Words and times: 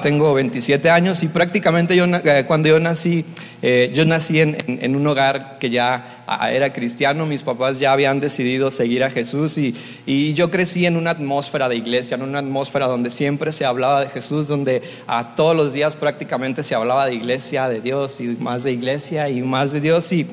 Tengo 0.00 0.32
27 0.32 0.90
años 0.90 1.24
y 1.24 1.26
prácticamente 1.26 1.96
yo, 1.96 2.04
eh, 2.04 2.44
cuando 2.46 2.68
yo 2.68 2.78
nací, 2.78 3.24
eh, 3.60 3.90
yo 3.92 4.04
nací 4.04 4.40
en, 4.40 4.94
un 4.94 5.04
hogar 5.04 5.58
que 5.58 5.70
ya 5.70 6.24
era 6.52 6.72
cristiano, 6.72 7.26
mis 7.26 7.42
papás 7.42 7.80
ya 7.80 7.94
habían 7.94 8.20
decidido 8.20 8.70
seguir 8.70 9.02
a 9.02 9.10
Jesús 9.10 9.58
y, 9.58 9.74
y, 10.06 10.34
yo 10.34 10.52
crecí 10.52 10.86
en 10.86 10.96
una 10.96 11.10
atmósfera 11.10 11.68
de 11.68 11.74
iglesia, 11.74 12.14
en 12.14 12.22
una 12.22 12.38
atmósfera 12.38 12.86
donde 12.86 13.10
siempre 13.10 13.50
se 13.50 13.64
hablaba 13.64 14.02
de 14.02 14.10
Jesús, 14.10 14.46
donde 14.46 14.82
a 15.08 15.34
todos 15.34 15.56
los 15.56 15.72
días 15.72 15.96
prácticamente 15.96 16.62
se 16.62 16.76
hablaba 16.76 17.06
de 17.06 17.16
iglesia, 17.16 17.68
de 17.68 17.80
Dios 17.80 18.20
y 18.20 18.36
más 18.38 18.62
de 18.62 18.70
iglesia 18.70 19.28
y 19.28 19.42
más 19.42 19.72
de 19.72 19.80
Dios. 19.80 20.12
Y, 20.12 20.28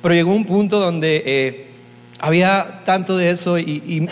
pero 0.00 0.14
llegó 0.14 0.32
un 0.32 0.44
punto 0.44 0.78
donde 0.78 1.24
eh, 1.26 1.66
había 2.20 2.82
tanto 2.84 3.16
de 3.16 3.30
eso 3.30 3.58
y, 3.58 4.08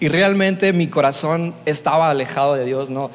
y, 0.00 0.08
realmente 0.08 0.72
mi 0.72 0.88
corazón 0.88 1.54
estaba 1.64 2.10
alejado 2.10 2.54
de 2.54 2.64
Dios, 2.64 2.90
¿no? 2.90 3.12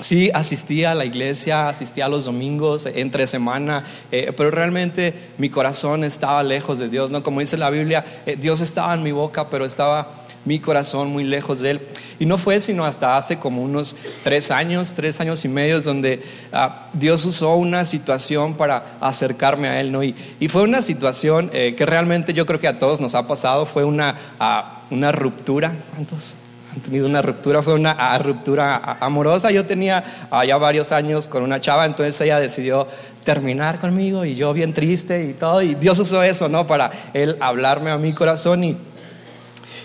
Sí, 0.00 0.30
asistía 0.32 0.92
a 0.92 0.94
la 0.94 1.04
iglesia, 1.04 1.68
asistía 1.68 2.06
a 2.06 2.08
los 2.08 2.26
domingos, 2.26 2.86
entre 2.86 3.26
semana, 3.26 3.84
eh, 4.12 4.32
pero 4.36 4.50
realmente 4.52 5.12
mi 5.38 5.48
corazón 5.48 6.04
estaba 6.04 6.42
lejos 6.44 6.78
de 6.78 6.88
Dios, 6.88 7.10
¿no? 7.10 7.24
Como 7.24 7.40
dice 7.40 7.56
la 7.56 7.68
Biblia, 7.68 8.22
eh, 8.24 8.36
Dios 8.40 8.60
estaba 8.60 8.94
en 8.94 9.02
mi 9.02 9.10
boca, 9.10 9.50
pero 9.50 9.64
estaba 9.64 10.26
mi 10.44 10.60
corazón 10.60 11.10
muy 11.10 11.24
lejos 11.24 11.60
de 11.60 11.72
Él. 11.72 11.80
Y 12.20 12.26
no 12.26 12.38
fue 12.38 12.60
sino 12.60 12.84
hasta 12.84 13.16
hace 13.16 13.38
como 13.38 13.62
unos 13.62 13.96
tres 14.22 14.50
años, 14.50 14.94
tres 14.94 15.20
años 15.20 15.44
y 15.44 15.48
medio, 15.48 15.80
donde 15.80 16.22
ah, 16.52 16.88
Dios 16.92 17.24
usó 17.24 17.56
una 17.56 17.84
situación 17.84 18.54
para 18.54 18.98
acercarme 19.00 19.68
a 19.68 19.80
Él, 19.80 19.90
¿no? 19.90 20.02
Y, 20.02 20.14
fue 20.48 20.62
una 20.62 20.80
situación 20.80 21.50
eh, 21.52 21.74
que 21.76 21.84
realmente 21.84 22.32
yo 22.32 22.46
creo 22.46 22.58
que 22.58 22.68
a 22.68 22.78
todos 22.78 23.00
nos 23.00 23.14
ha 23.14 23.26
pasado, 23.26 23.66
fue 23.66 23.84
una, 23.84 24.16
ah, 24.38 24.82
una 24.90 25.12
ruptura. 25.12 25.74
¿Cuántos? 25.94 26.34
Tenido 26.80 27.06
una 27.06 27.22
ruptura, 27.22 27.62
fue 27.62 27.74
una 27.74 28.18
ruptura 28.18 28.98
amorosa. 29.00 29.50
Yo 29.50 29.66
tenía 29.66 30.28
ya 30.46 30.56
varios 30.56 30.92
años 30.92 31.28
con 31.28 31.42
una 31.42 31.60
chava, 31.60 31.86
entonces 31.86 32.20
ella 32.20 32.40
decidió 32.40 32.86
terminar 33.24 33.78
conmigo 33.78 34.24
y 34.24 34.34
yo 34.34 34.52
bien 34.52 34.72
triste 34.72 35.22
y 35.24 35.34
todo. 35.34 35.62
Y 35.62 35.74
Dios 35.74 35.98
usó 35.98 36.22
eso, 36.22 36.48
¿no? 36.48 36.66
Para 36.66 36.90
él 37.12 37.36
hablarme 37.40 37.90
a 37.90 37.98
mi 37.98 38.12
corazón 38.12 38.64
y, 38.64 38.76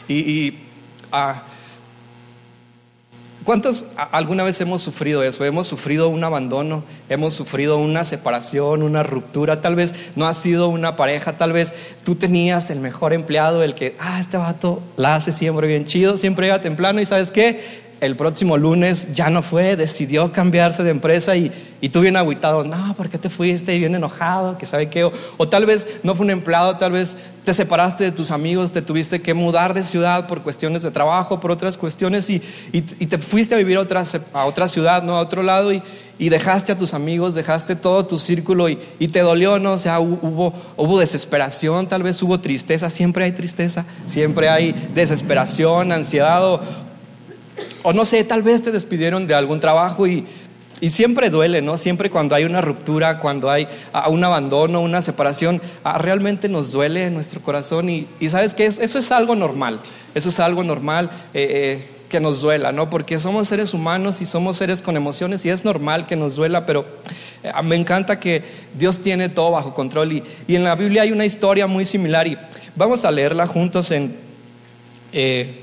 y, 0.08 0.14
y 0.14 0.64
ah, 1.12 1.44
¿Cuántos 3.44 3.88
alguna 4.12 4.44
vez 4.44 4.62
hemos 4.62 4.82
sufrido 4.82 5.22
eso? 5.22 5.44
Hemos 5.44 5.68
sufrido 5.68 6.08
un 6.08 6.24
abandono, 6.24 6.84
hemos 7.10 7.34
sufrido 7.34 7.78
una 7.78 8.06
separación, 8.06 8.84
una 8.84 9.04
ruptura. 9.04 9.60
Tal 9.60 9.76
vez 9.76 9.94
no 10.16 10.28
ha 10.28 10.34
sido 10.34 10.70
una 10.70 10.96
pareja, 10.96 11.36
tal 11.36 11.52
vez 11.52 11.74
tú 12.04 12.16
tenías 12.16 12.70
el 12.70 12.80
mejor 12.80 13.12
empleado, 13.12 13.62
el 13.62 13.76
que, 13.76 13.98
ah, 14.00 14.22
este 14.22 14.38
vato 14.38 14.82
la 14.96 15.16
hace 15.16 15.34
siempre 15.34 15.68
bien 15.68 15.86
chido, 15.86 16.16
siempre 16.16 16.48
llega 16.48 16.62
temprano 16.62 17.02
y 17.02 17.06
sabes 17.06 17.34
qué, 17.34 17.84
el 18.06 18.16
próximo 18.16 18.58
lunes 18.58 19.10
ya 19.14 19.30
no 19.30 19.42
fue, 19.42 19.76
decidió 19.76 20.32
cambiarse 20.32 20.84
de 20.84 20.92
empresa 20.92 21.36
y, 21.36 21.52
y 21.80 21.90
tú 21.90 22.02
bien 22.02 22.18
agüitado, 22.18 22.64
no, 22.64 22.94
¿por 22.96 23.10
qué 23.10 23.18
te 23.18 23.30
fuiste? 23.30 23.74
Y 23.74 23.80
bien 23.80 23.96
enojado, 23.96 24.58
que 24.58 24.66
sabe 24.66 24.90
qué, 24.90 25.04
o, 25.04 25.48
tal 25.48 25.66
vez 25.66 25.88
no 26.04 26.14
fue 26.14 26.26
un 26.26 26.32
empleado, 26.32 26.78
tal 26.78 26.94
vez 26.94 27.18
te 27.46 27.54
separaste 27.54 28.04
de 28.04 28.12
tus 28.12 28.32
amigos, 28.32 28.72
te 28.72 28.82
tuviste 28.82 29.22
que 29.22 29.34
mudar 29.34 29.74
de 29.74 29.84
ciudad 29.84 30.28
por 30.28 30.42
cuestiones 30.42 30.84
de 30.84 30.92
trabajo, 30.92 31.40
por 31.40 31.52
otras 31.52 31.78
cuestiones 31.78 32.30
y, 32.30 32.42
y, 32.72 32.82
te 32.82 33.18
fuiste 33.18 33.56
a 33.56 33.58
vivir 33.58 33.78
a 33.78 33.82
otra, 33.82 34.04
a 34.34 34.46
otra 34.46 34.68
ciudad, 34.68 35.04
¿no? 35.04 35.18
A 35.18 35.22
otro 35.22 35.44
lado 35.44 35.72
y, 35.74 35.82
dejaste 36.18 36.72
a 36.72 36.78
tus 36.78 36.94
amigos, 36.94 37.36
dejaste 37.36 37.76
todo 37.76 38.06
tu 38.06 38.18
círculo 38.18 38.70
y, 38.70 38.80
y, 38.98 39.10
te 39.10 39.20
dolió, 39.20 39.60
¿no? 39.60 39.74
O 39.74 39.78
sea, 39.78 40.00
hubo, 40.00 40.54
hubo 40.78 41.00
desesperación, 41.00 41.88
tal 41.88 42.02
vez 42.02 42.24
hubo 42.24 42.40
tristeza, 42.40 42.90
siempre 42.90 43.26
hay 43.26 43.34
tristeza, 43.34 43.86
siempre 44.06 44.48
hay 44.48 44.72
desesperación, 44.96 45.92
ansiedad 45.92 46.46
o, 46.46 46.62
o 47.84 47.94
no 47.94 48.06
sé, 48.06 48.24
tal 48.24 48.42
vez 48.42 48.62
te 48.62 48.72
despidieron 48.72 49.28
de 49.28 49.36
algún 49.36 49.60
trabajo 49.60 50.08
y, 50.08 50.26
y 50.84 50.90
siempre 50.90 51.30
duele, 51.30 51.62
¿no? 51.62 51.78
Siempre 51.78 52.10
cuando 52.10 52.36
hay 52.36 52.44
una 52.44 52.60
ruptura, 52.60 53.20
cuando 53.20 53.50
hay 53.50 53.68
un 54.10 54.24
abandono, 54.24 54.82
una 54.82 55.02
separación, 55.02 55.62
realmente 55.98 56.50
nos 56.50 56.72
duele 56.72 57.06
en 57.06 57.14
nuestro 57.14 57.42
corazón 57.42 57.90
y, 57.90 58.08
y 58.20 58.30
¿sabes 58.30 58.54
qué? 58.54 58.66
Eso 58.66 59.00
es 59.00 59.12
algo 59.12 59.36
normal, 59.36 59.80
eso 60.14 60.30
es 60.30 60.40
algo 60.40 60.64
normal. 60.64 61.10
Eh, 61.34 61.48
eh, 61.52 61.90
que 62.10 62.20
nos 62.20 62.42
duela, 62.42 62.72
¿no? 62.72 62.92
Porque 62.92 63.18
somos 63.18 63.48
seres 63.48 63.74
humanos 63.74 64.22
y 64.22 64.28
somos 64.28 64.58
seres 64.58 64.84
con 64.84 64.96
emociones 64.96 65.44
y 65.48 65.50
es 65.50 65.66
normal 65.66 66.06
que 66.06 66.16
nos 66.16 66.36
duela, 66.36 66.64
pero 66.64 66.86
eh, 67.42 67.52
me 67.64 67.76
encanta 67.76 68.20
que 68.20 68.44
Dios 68.78 69.00
tiene 69.00 69.30
todo 69.30 69.50
bajo 69.50 69.74
control 69.74 70.12
y, 70.12 70.24
y, 70.46 70.56
en 70.56 70.64
la 70.64 70.76
Biblia 70.76 71.02
hay 71.02 71.12
una 71.12 71.26
historia 71.26 71.66
muy 71.66 71.86
similar 71.86 72.28
y 72.28 72.38
vamos 72.76 73.04
a 73.04 73.10
leerla 73.10 73.48
juntos 73.48 73.90
en 73.90 74.16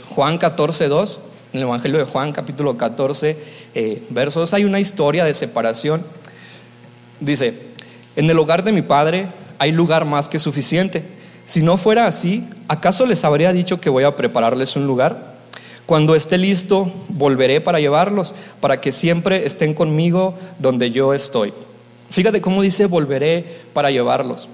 Juan 0.09 0.39
14, 0.39 0.89
2 0.89 1.21
en 1.53 1.59
el 1.59 1.67
Evangelio 1.67 1.99
de 1.99 2.05
Juan, 2.05 2.33
capítulo 2.33 2.77
14, 2.77 3.37
eh, 3.75 4.03
versos, 4.11 4.55
hay 4.55 4.65
una 4.65 4.79
historia 4.79 5.25
de 5.25 5.35
separación. 5.35 6.05
Dice, 7.19 7.55
en 8.17 8.31
el 8.31 8.39
hogar 8.39 8.63
de 8.63 8.73
mi 8.73 8.83
padre 8.83 9.29
hay 9.59 9.73
lugar 9.73 10.05
más 10.05 10.29
que 10.29 10.39
suficiente. 10.39 11.03
Si 11.47 11.63
no 11.63 11.77
fuera 11.77 12.07
así, 12.07 12.45
¿acaso 12.69 13.05
les 13.05 13.25
habría 13.25 13.53
dicho 13.53 13.81
que 13.81 13.91
voy 13.91 14.05
a 14.05 14.15
prepararles 14.15 14.77
un 14.77 14.87
lugar? 14.87 15.35
Cuando 15.87 16.15
esté 16.15 16.39
listo, 16.39 16.93
volveré 17.09 17.61
para 17.61 17.81
llevarlos, 17.81 18.35
para 18.61 18.81
que 18.81 18.93
siempre 18.93 19.45
estén 19.45 19.75
conmigo 19.75 20.35
donde 20.61 20.93
yo 20.93 21.15
estoy. 21.15 21.53
Fíjate 22.11 22.41
cómo 22.41 22.63
dice 22.63 22.87
volveré 22.87 23.45
para 23.73 23.91
llevarlos. 23.91 24.49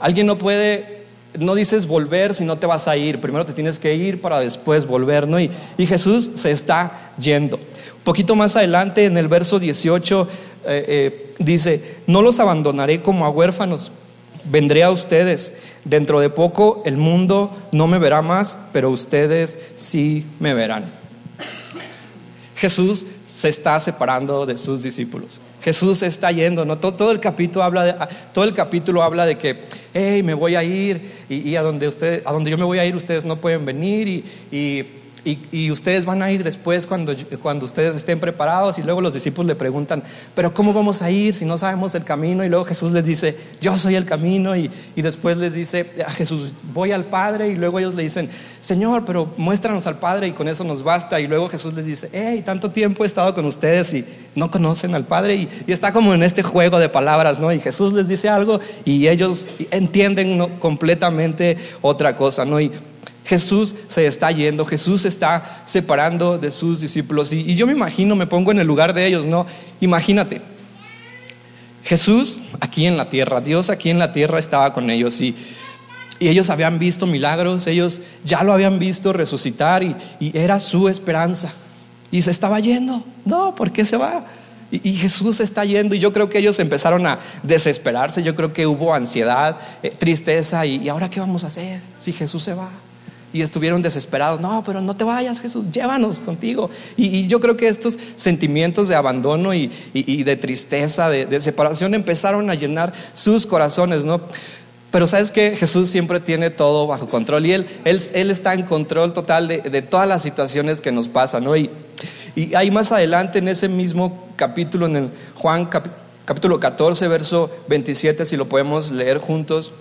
Alguien 0.00 0.26
no 0.26 0.38
puede 0.38 1.01
no 1.38 1.54
dices 1.54 1.86
volver 1.86 2.34
si 2.34 2.44
no 2.44 2.56
te 2.58 2.66
vas 2.66 2.88
a 2.88 2.96
ir. 2.96 3.20
Primero 3.20 3.46
te 3.46 3.52
tienes 3.52 3.78
que 3.78 3.94
ir 3.94 4.20
para 4.20 4.40
después 4.40 4.86
volver, 4.86 5.26
¿no? 5.26 5.40
Y, 5.40 5.50
Jesús 5.78 6.30
se 6.34 6.50
está 6.50 7.12
yendo. 7.18 7.56
Un 7.56 8.04
poquito 8.04 8.34
más 8.34 8.56
adelante, 8.56 9.04
en 9.04 9.16
el 9.16 9.28
verso 9.28 9.58
18, 9.58 10.28
eh, 10.64 10.84
eh, 10.88 11.34
dice, 11.38 11.96
no 12.06 12.22
los 12.22 12.40
abandonaré 12.40 13.00
como 13.00 13.24
a 13.24 13.30
huérfanos, 13.30 13.92
vendré 14.44 14.82
a 14.82 14.90
ustedes. 14.90 15.54
Dentro 15.84 16.20
de 16.20 16.30
poco 16.30 16.82
el 16.84 16.96
mundo 16.96 17.50
no 17.72 17.86
me 17.86 17.98
verá 17.98 18.22
más, 18.22 18.58
pero 18.72 18.90
ustedes 18.90 19.58
sí 19.76 20.24
me 20.38 20.54
verán. 20.54 20.84
Jesús 22.56 23.06
se 23.26 23.48
está 23.48 23.80
separando 23.80 24.46
de 24.46 24.56
sus 24.56 24.82
discípulos. 24.82 25.40
Jesús 25.62 26.02
está 26.02 26.32
yendo, 26.32 26.64
¿no? 26.64 26.78
Todo, 26.78 27.10
el 27.10 27.20
capítulo 27.20 27.64
habla 27.64 27.84
de, 27.84 27.94
todo 28.32 28.44
el 28.44 28.52
capítulo 28.52 29.02
habla 29.02 29.26
de 29.26 29.36
que, 29.36 29.60
hey, 29.94 30.22
me 30.22 30.34
voy 30.34 30.56
a 30.56 30.64
ir 30.64 31.24
y, 31.28 31.54
a, 31.54 31.62
donde 31.62 31.88
usted, 31.88 32.22
a 32.24 32.32
donde 32.32 32.50
yo 32.50 32.58
me 32.58 32.64
voy 32.64 32.78
a 32.78 32.84
ir 32.84 32.96
ustedes 32.96 33.24
no 33.24 33.36
pueden 33.36 33.64
venir 33.64 34.08
y 34.08 34.22
y, 34.50 34.84
ustedes 35.70 36.04
van 36.04 36.22
a 36.22 36.30
ir 36.30 36.42
después 36.42 36.86
cuando, 36.86 37.14
cuando 37.40 37.64
ustedes 37.64 37.94
estén 37.94 38.18
preparados 38.18 38.78
y 38.78 38.82
luego 38.82 39.00
los 39.00 39.14
discípulos 39.14 39.46
le 39.46 39.54
preguntan, 39.54 40.02
pero 40.34 40.52
¿cómo 40.52 40.72
vamos 40.72 41.02
a 41.02 41.10
ir 41.10 41.34
si 41.34 41.44
no 41.44 41.56
sabemos 41.56 41.94
el 41.94 42.04
camino? 42.04 42.44
Y 42.44 42.48
luego 42.48 42.64
Jesús 42.64 42.92
les 42.92 43.04
dice, 43.04 43.36
yo 43.60 43.78
soy 43.78 43.94
el 43.94 44.04
camino 44.04 44.56
y, 44.56 44.70
y 44.96 45.02
después 45.02 45.36
les 45.36 45.54
dice 45.54 45.90
a 46.06 46.10
Jesús, 46.10 46.52
voy 46.72 46.92
al 46.92 47.04
Padre 47.04 47.48
y 47.48 47.56
luego 47.56 47.78
ellos 47.78 47.94
le 47.94 48.02
dicen, 48.02 48.28
Señor, 48.60 49.04
pero 49.04 49.32
muéstranos 49.36 49.86
al 49.86 49.98
Padre 49.98 50.28
y 50.28 50.32
con 50.32 50.48
eso 50.48 50.64
nos 50.64 50.82
basta. 50.82 51.20
Y 51.20 51.26
luego 51.26 51.48
Jesús 51.48 51.74
les 51.74 51.84
dice, 51.84 52.08
hey, 52.12 52.42
tanto 52.44 52.70
tiempo 52.70 53.02
he 53.02 53.06
estado 53.06 53.34
con 53.34 53.44
ustedes 53.44 53.92
y 53.94 54.04
no 54.34 54.50
conocen 54.50 54.94
al 54.94 55.04
Padre 55.04 55.34
y, 55.34 55.48
está 55.66 55.92
como 55.92 56.14
en 56.14 56.22
este 56.22 56.42
juego 56.42 56.78
de 56.78 56.88
palabras, 56.88 57.38
¿no? 57.38 57.52
Y 57.52 57.58
Jesús 57.58 57.92
les 57.92 58.08
dice 58.08 58.28
algo 58.28 58.60
y 58.84 59.08
ellos 59.08 59.46
entienden 59.70 60.58
completamente 60.58 61.56
otra 61.80 62.14
cosa, 62.14 62.44
¿no? 62.44 62.60
Y 62.60 62.70
Jesús 63.24 63.74
se 63.86 64.06
está 64.06 64.30
yendo, 64.30 64.66
Jesús 64.66 65.02
se 65.02 65.08
está 65.08 65.62
separando 65.64 66.38
de 66.38 66.50
sus 66.50 66.80
discípulos. 66.80 67.32
Y, 67.32 67.54
yo 67.54 67.66
me 67.66 67.72
imagino, 67.72 68.16
me 68.16 68.26
pongo 68.26 68.50
en 68.50 68.58
el 68.58 68.66
lugar 68.66 68.94
de 68.94 69.06
ellos, 69.06 69.26
¿no? 69.26 69.46
Imagínate, 69.80 70.42
Jesús 71.84 72.38
aquí 72.60 72.86
en 72.86 72.96
la 72.96 73.10
tierra, 73.10 73.40
Dios 73.40 73.70
aquí 73.70 73.90
en 73.90 73.98
la 73.98 74.12
tierra 74.12 74.38
estaba 74.38 74.72
con 74.72 74.90
ellos 74.90 75.20
y, 75.20 75.34
ellos 76.20 76.50
habían 76.50 76.78
visto 76.78 77.04
milagros, 77.04 77.66
ellos 77.66 78.00
ya 78.24 78.44
lo 78.44 78.52
habían 78.52 78.78
visto 78.78 79.12
resucitar 79.12 79.82
y, 79.82 79.96
era 80.34 80.60
su 80.60 80.88
esperanza. 80.88 81.52
Y 82.12 82.22
se 82.22 82.30
estaba 82.30 82.60
yendo, 82.60 83.02
no, 83.24 83.56
¿por 83.56 83.72
qué 83.72 83.84
se 83.84 83.96
va? 83.96 84.24
Y, 84.70 84.92
Jesús 84.94 85.40
está 85.40 85.64
yendo 85.64 85.96
y 85.96 85.98
yo 85.98 86.12
creo 86.12 86.28
que 86.28 86.38
ellos 86.38 86.58
empezaron 86.60 87.06
a 87.06 87.18
desesperarse, 87.42 88.22
yo 88.22 88.36
creo 88.36 88.52
que 88.52 88.66
hubo 88.66 88.94
ansiedad, 88.94 89.58
eh, 89.82 89.90
tristeza 89.90 90.64
y 90.64 90.88
ahora 90.88 91.10
qué 91.10 91.18
vamos 91.18 91.42
a 91.42 91.48
hacer 91.48 91.80
si 91.98 92.12
Jesús 92.12 92.44
se 92.44 92.54
va 92.54 92.70
y 93.32 93.42
estuvieron 93.42 93.82
desesperados. 93.82 94.40
No, 94.40 94.62
pero 94.64 94.80
no 94.80 94.94
te 94.94 95.04
vayas, 95.04 95.40
Jesús, 95.40 95.70
llévanos 95.70 96.20
contigo. 96.20 96.70
Y, 96.96 97.26
yo 97.26 97.40
creo 97.40 97.56
que 97.56 97.68
estos 97.68 97.98
sentimientos 98.16 98.88
de 98.88 98.94
abandono 98.94 99.54
y, 99.54 99.68
de 99.94 100.36
tristeza, 100.36 101.08
de, 101.08 101.40
separación, 101.40 101.94
empezaron 101.94 102.50
a 102.50 102.54
llenar 102.54 102.92
sus 103.12 103.46
corazones, 103.46 104.04
¿no? 104.04 104.20
Pero 104.90 105.06
sabes 105.06 105.32
que 105.32 105.56
Jesús 105.56 105.88
siempre 105.88 106.20
tiene 106.20 106.50
todo 106.50 106.86
bajo 106.86 107.08
control 107.08 107.46
y 107.46 107.52
Él, 107.52 107.66
él, 107.84 108.30
está 108.30 108.52
en 108.52 108.62
control 108.62 109.14
total 109.14 109.48
de, 109.48 109.82
todas 109.82 110.06
las 110.06 110.22
situaciones 110.22 110.82
que 110.82 110.92
nos 110.92 111.08
pasan, 111.08 111.44
¿no? 111.44 111.56
Y, 111.56 111.70
y 112.36 112.54
ahí 112.54 112.70
más 112.70 112.92
adelante 112.92 113.38
en 113.38 113.48
ese 113.48 113.68
mismo 113.68 114.28
capítulo, 114.36 114.86
en 114.86 114.96
el 114.96 115.10
Juan 115.34 115.70
capítulo 116.24 116.60
14, 116.60 117.08
verso 117.08 117.50
27, 117.68 118.26
si 118.26 118.36
lo 118.36 118.48
podemos 118.48 118.90
leer 118.90 119.18
juntos, 119.18 119.72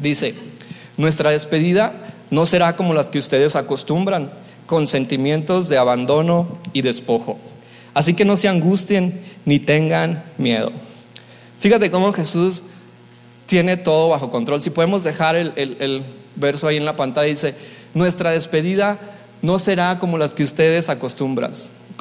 dice, 0.00 0.34
nuestra 0.96 1.30
despedida 1.30 2.05
no 2.30 2.46
será 2.46 2.76
como 2.76 2.94
las 2.94 3.10
que 3.10 3.18
ustedes 3.18 3.56
acostumbran, 3.56 4.30
con 4.66 4.86
sentimientos 4.86 5.68
de 5.68 5.78
abandono 5.78 6.58
y 6.72 6.82
despojo. 6.82 7.38
Así 7.94 8.14
que 8.14 8.24
no 8.24 8.36
se 8.36 8.48
angustien 8.48 9.22
ni 9.44 9.60
tengan 9.60 10.24
miedo. 10.38 10.72
Fíjate 11.60 11.90
cómo 11.90 12.12
Jesús 12.12 12.62
tiene 13.46 13.76
todo 13.76 14.08
bajo 14.08 14.28
control. 14.28 14.60
Si 14.60 14.70
podemos 14.70 15.04
dejar 15.04 15.36
el, 15.36 15.52
el 15.56 16.02
verso 16.34 16.66
ahí 16.66 16.76
en 16.76 16.84
la 16.84 16.96
pantalla, 16.96 17.28
dice, 17.28 17.54
nuestra 17.94 18.30
despedida 18.30 18.98
no 19.40 19.58
será 19.58 19.98
como 19.98 20.18
las 20.18 20.34
que 20.34 20.42
ustedes 20.42 20.88
acostumbran 20.88 21.52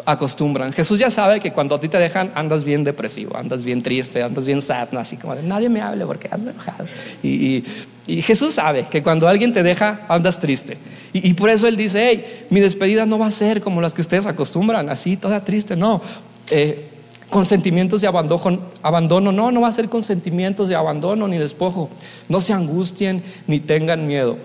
acostumbran. 0.06 0.74
Jesús 0.74 1.00
ya 1.00 1.10
sabe 1.10 1.39
que 1.39 1.51
cuando 1.51 1.75
a 1.75 1.80
ti 1.80 1.88
te 1.88 1.98
dejan 1.98 2.31
andas 2.36 2.63
bien 2.63 2.83
depresivo, 2.83 3.38
andas 3.38 3.63
bien 3.63 3.81
triste, 3.81 4.21
andas 4.21 4.45
bien 4.45 4.62
sad, 4.62 4.94
así 4.95 5.18
como 5.18 5.36
de 5.36 5.44
nadie 5.44 5.69
me 5.69 5.81
hable 5.81 6.06
porque 6.06 6.30
ando 6.31 6.51
enojado. 6.51 6.86
Y, 7.24 7.63
Jesús 8.07 8.56
sabe 8.56 8.86
que 8.90 9.02
cuando 9.02 9.28
alguien 9.28 9.54
te 9.54 9.63
deja 9.63 10.06
andas 10.07 10.40
triste. 10.40 10.78
Y, 11.13 11.34
por 11.34 11.50
eso 11.50 11.68
Él 11.68 11.78
dice, 11.78 12.10
hey, 12.10 12.46
mi 12.50 12.60
despedida 12.60 13.06
no 13.06 13.18
va 13.18 13.28
a 13.28 13.31
ser 13.31 13.62
como 13.62 13.81
las 13.81 13.94
que 13.94 14.02
ustedes 14.02 14.25
acostumbran, 14.25 14.90
así 14.90 15.16
toda 15.16 15.46
triste, 15.46 15.75
no. 15.75 16.02
Eh, 16.50 16.90
con 17.30 17.46
sentimientos 17.46 18.02
de 18.02 18.07
abandono, 18.07 19.31
no, 19.31 19.52
no 19.52 19.62
va 19.62 19.68
a 19.69 19.72
ser 19.72 19.90
con 19.90 20.04
sentimientos 20.04 20.68
de 20.68 20.75
abandono 20.75 21.28
ni 21.28 21.38
despojo. 21.38 21.90
No 22.28 22.42
se 22.42 22.54
angustien 22.54 23.24
ni 23.48 23.60
tengan 23.60 24.06
miedo. 24.06 24.38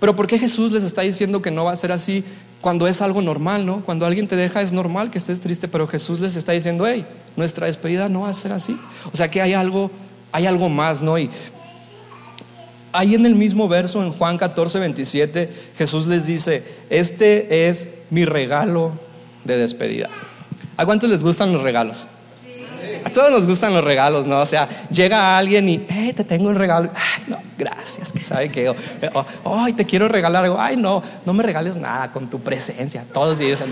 Pero 0.00 0.16
¿por 0.16 0.26
qué 0.26 0.38
Jesús 0.38 0.72
les 0.72 0.82
está 0.82 1.02
diciendo 1.02 1.42
que 1.42 1.50
no 1.50 1.64
va 1.64 1.72
a 1.72 1.76
ser 1.76 1.92
así? 1.92 2.24
cuando 2.60 2.88
es 2.88 3.00
algo 3.00 3.22
normal, 3.22 3.66
¿no? 3.66 3.82
Cuando 3.84 4.04
alguien 4.04 4.26
te 4.26 4.36
deja 4.36 4.62
es 4.62 4.72
normal 4.72 5.10
que 5.10 5.18
estés 5.18 5.40
triste, 5.40 5.68
pero 5.68 5.86
Jesús 5.86 6.20
les 6.20 6.34
está 6.34 6.52
diciendo, 6.52 6.86
hey, 6.86 7.06
nuestra 7.36 7.66
despedida 7.66 8.08
no 8.08 8.22
va 8.22 8.30
a 8.30 8.34
ser 8.34 8.52
así. 8.52 8.76
O 9.12 9.16
sea 9.16 9.30
que 9.30 9.40
hay 9.40 9.52
algo, 9.54 9.90
hay 10.32 10.46
algo 10.46 10.68
más, 10.68 11.00
¿no? 11.00 11.18
Y 11.18 11.30
ahí 12.98 13.14
en 13.14 13.24
el 13.26 13.36
mismo 13.36 13.68
verso, 13.68 14.02
en 14.02 14.10
Juan 14.10 14.36
14, 14.36 14.80
27, 14.80 15.50
Jesús 15.76 16.08
les 16.08 16.26
dice, 16.26 16.64
este 16.90 17.68
es 17.68 17.88
mi 18.10 18.24
regalo 18.24 18.98
de 19.44 19.56
despedida. 19.56 20.08
¿A 20.76 20.84
cuántos 20.84 21.08
les 21.08 21.22
gustan 21.22 21.52
los 21.52 21.62
regalos? 21.62 22.08
A 23.04 23.10
todos 23.10 23.30
nos 23.30 23.46
gustan 23.46 23.74
los 23.74 23.84
regalos, 23.84 24.26
¿no? 24.26 24.40
O 24.40 24.46
sea, 24.46 24.68
llega 24.90 25.36
alguien 25.36 25.68
y, 25.68 25.86
hey, 25.88 26.12
te 26.14 26.24
tengo 26.24 26.48
un 26.48 26.54
regalo. 26.54 26.90
Ay, 26.94 27.24
no, 27.26 27.38
gracias, 27.56 28.12
que 28.12 28.24
sabe 28.24 28.50
que, 28.50 28.72
ay, 29.44 29.72
te 29.72 29.84
quiero 29.84 30.08
regalar 30.08 30.44
algo. 30.44 30.60
Ay, 30.60 30.76
no, 30.76 31.02
no 31.24 31.32
me 31.32 31.42
regales 31.42 31.76
nada 31.76 32.12
con 32.12 32.28
tu 32.28 32.40
presencia. 32.40 33.04
Todos 33.12 33.38
dicen, 33.38 33.70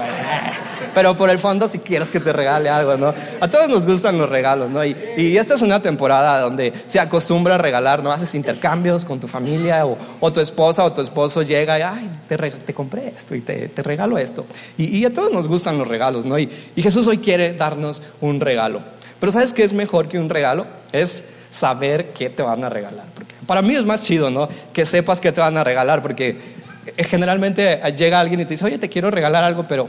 pero 0.94 1.16
por 1.16 1.30
el 1.30 1.38
fondo 1.38 1.68
si 1.68 1.78
quieres 1.78 2.10
que 2.10 2.20
te 2.20 2.32
regale 2.32 2.68
algo, 2.68 2.96
¿no? 2.96 3.14
A 3.40 3.48
todos 3.48 3.68
nos 3.68 3.86
gustan 3.86 4.18
los 4.18 4.28
regalos, 4.28 4.70
¿no? 4.70 4.84
Y, 4.84 4.96
y 5.16 5.36
esta 5.36 5.54
es 5.54 5.62
una 5.62 5.80
temporada 5.80 6.40
donde 6.40 6.72
se 6.86 7.00
acostumbra 7.00 7.56
a 7.56 7.58
regalar, 7.58 8.02
¿no? 8.02 8.10
Haces 8.10 8.34
intercambios 8.34 9.04
con 9.04 9.20
tu 9.20 9.28
familia 9.28 9.86
o, 9.86 10.32
tu 10.32 10.40
esposa 10.40 10.84
o 10.84 10.92
tu 10.92 11.00
esposo 11.00 11.42
llega 11.42 11.78
y, 11.78 11.82
ay, 11.82 12.10
te, 12.28 12.36
te 12.36 12.74
compré 12.74 13.08
esto 13.08 13.34
y 13.34 13.40
te, 13.40 13.68
te 13.68 13.82
regalo 13.82 14.18
esto. 14.18 14.46
Y, 14.76 14.98
y, 14.98 15.04
a 15.04 15.12
todos 15.12 15.32
nos 15.32 15.48
gustan 15.48 15.78
los 15.78 15.88
regalos, 15.88 16.24
¿no? 16.24 16.38
Y, 16.38 16.50
y 16.74 16.82
Jesús 16.82 17.06
hoy 17.06 17.18
quiere 17.18 17.52
darnos 17.54 18.02
un 18.20 18.40
regalo. 18.40 18.80
Pero 19.20 19.32
¿sabes 19.32 19.52
qué 19.52 19.64
es 19.64 19.72
mejor 19.72 20.08
que 20.08 20.18
un 20.18 20.28
regalo? 20.28 20.66
Es 20.92 21.24
saber 21.50 22.12
qué 22.12 22.28
te 22.28 22.42
van 22.42 22.64
a 22.64 22.68
regalar. 22.68 23.06
Porque 23.14 23.34
para 23.46 23.62
mí 23.62 23.74
es 23.74 23.84
más 23.84 24.02
chido, 24.02 24.30
¿no? 24.30 24.48
Que 24.72 24.84
sepas 24.84 25.20
qué 25.20 25.32
te 25.32 25.40
van 25.40 25.56
a 25.56 25.64
regalar, 25.64 26.02
porque 26.02 26.36
eh, 26.96 27.04
generalmente 27.04 27.80
llega 27.96 28.20
alguien 28.20 28.40
y 28.40 28.44
te 28.44 28.50
dice, 28.50 28.64
oye, 28.64 28.78
te 28.78 28.88
quiero 28.88 29.10
regalar 29.10 29.44
algo, 29.44 29.66
pero 29.66 29.88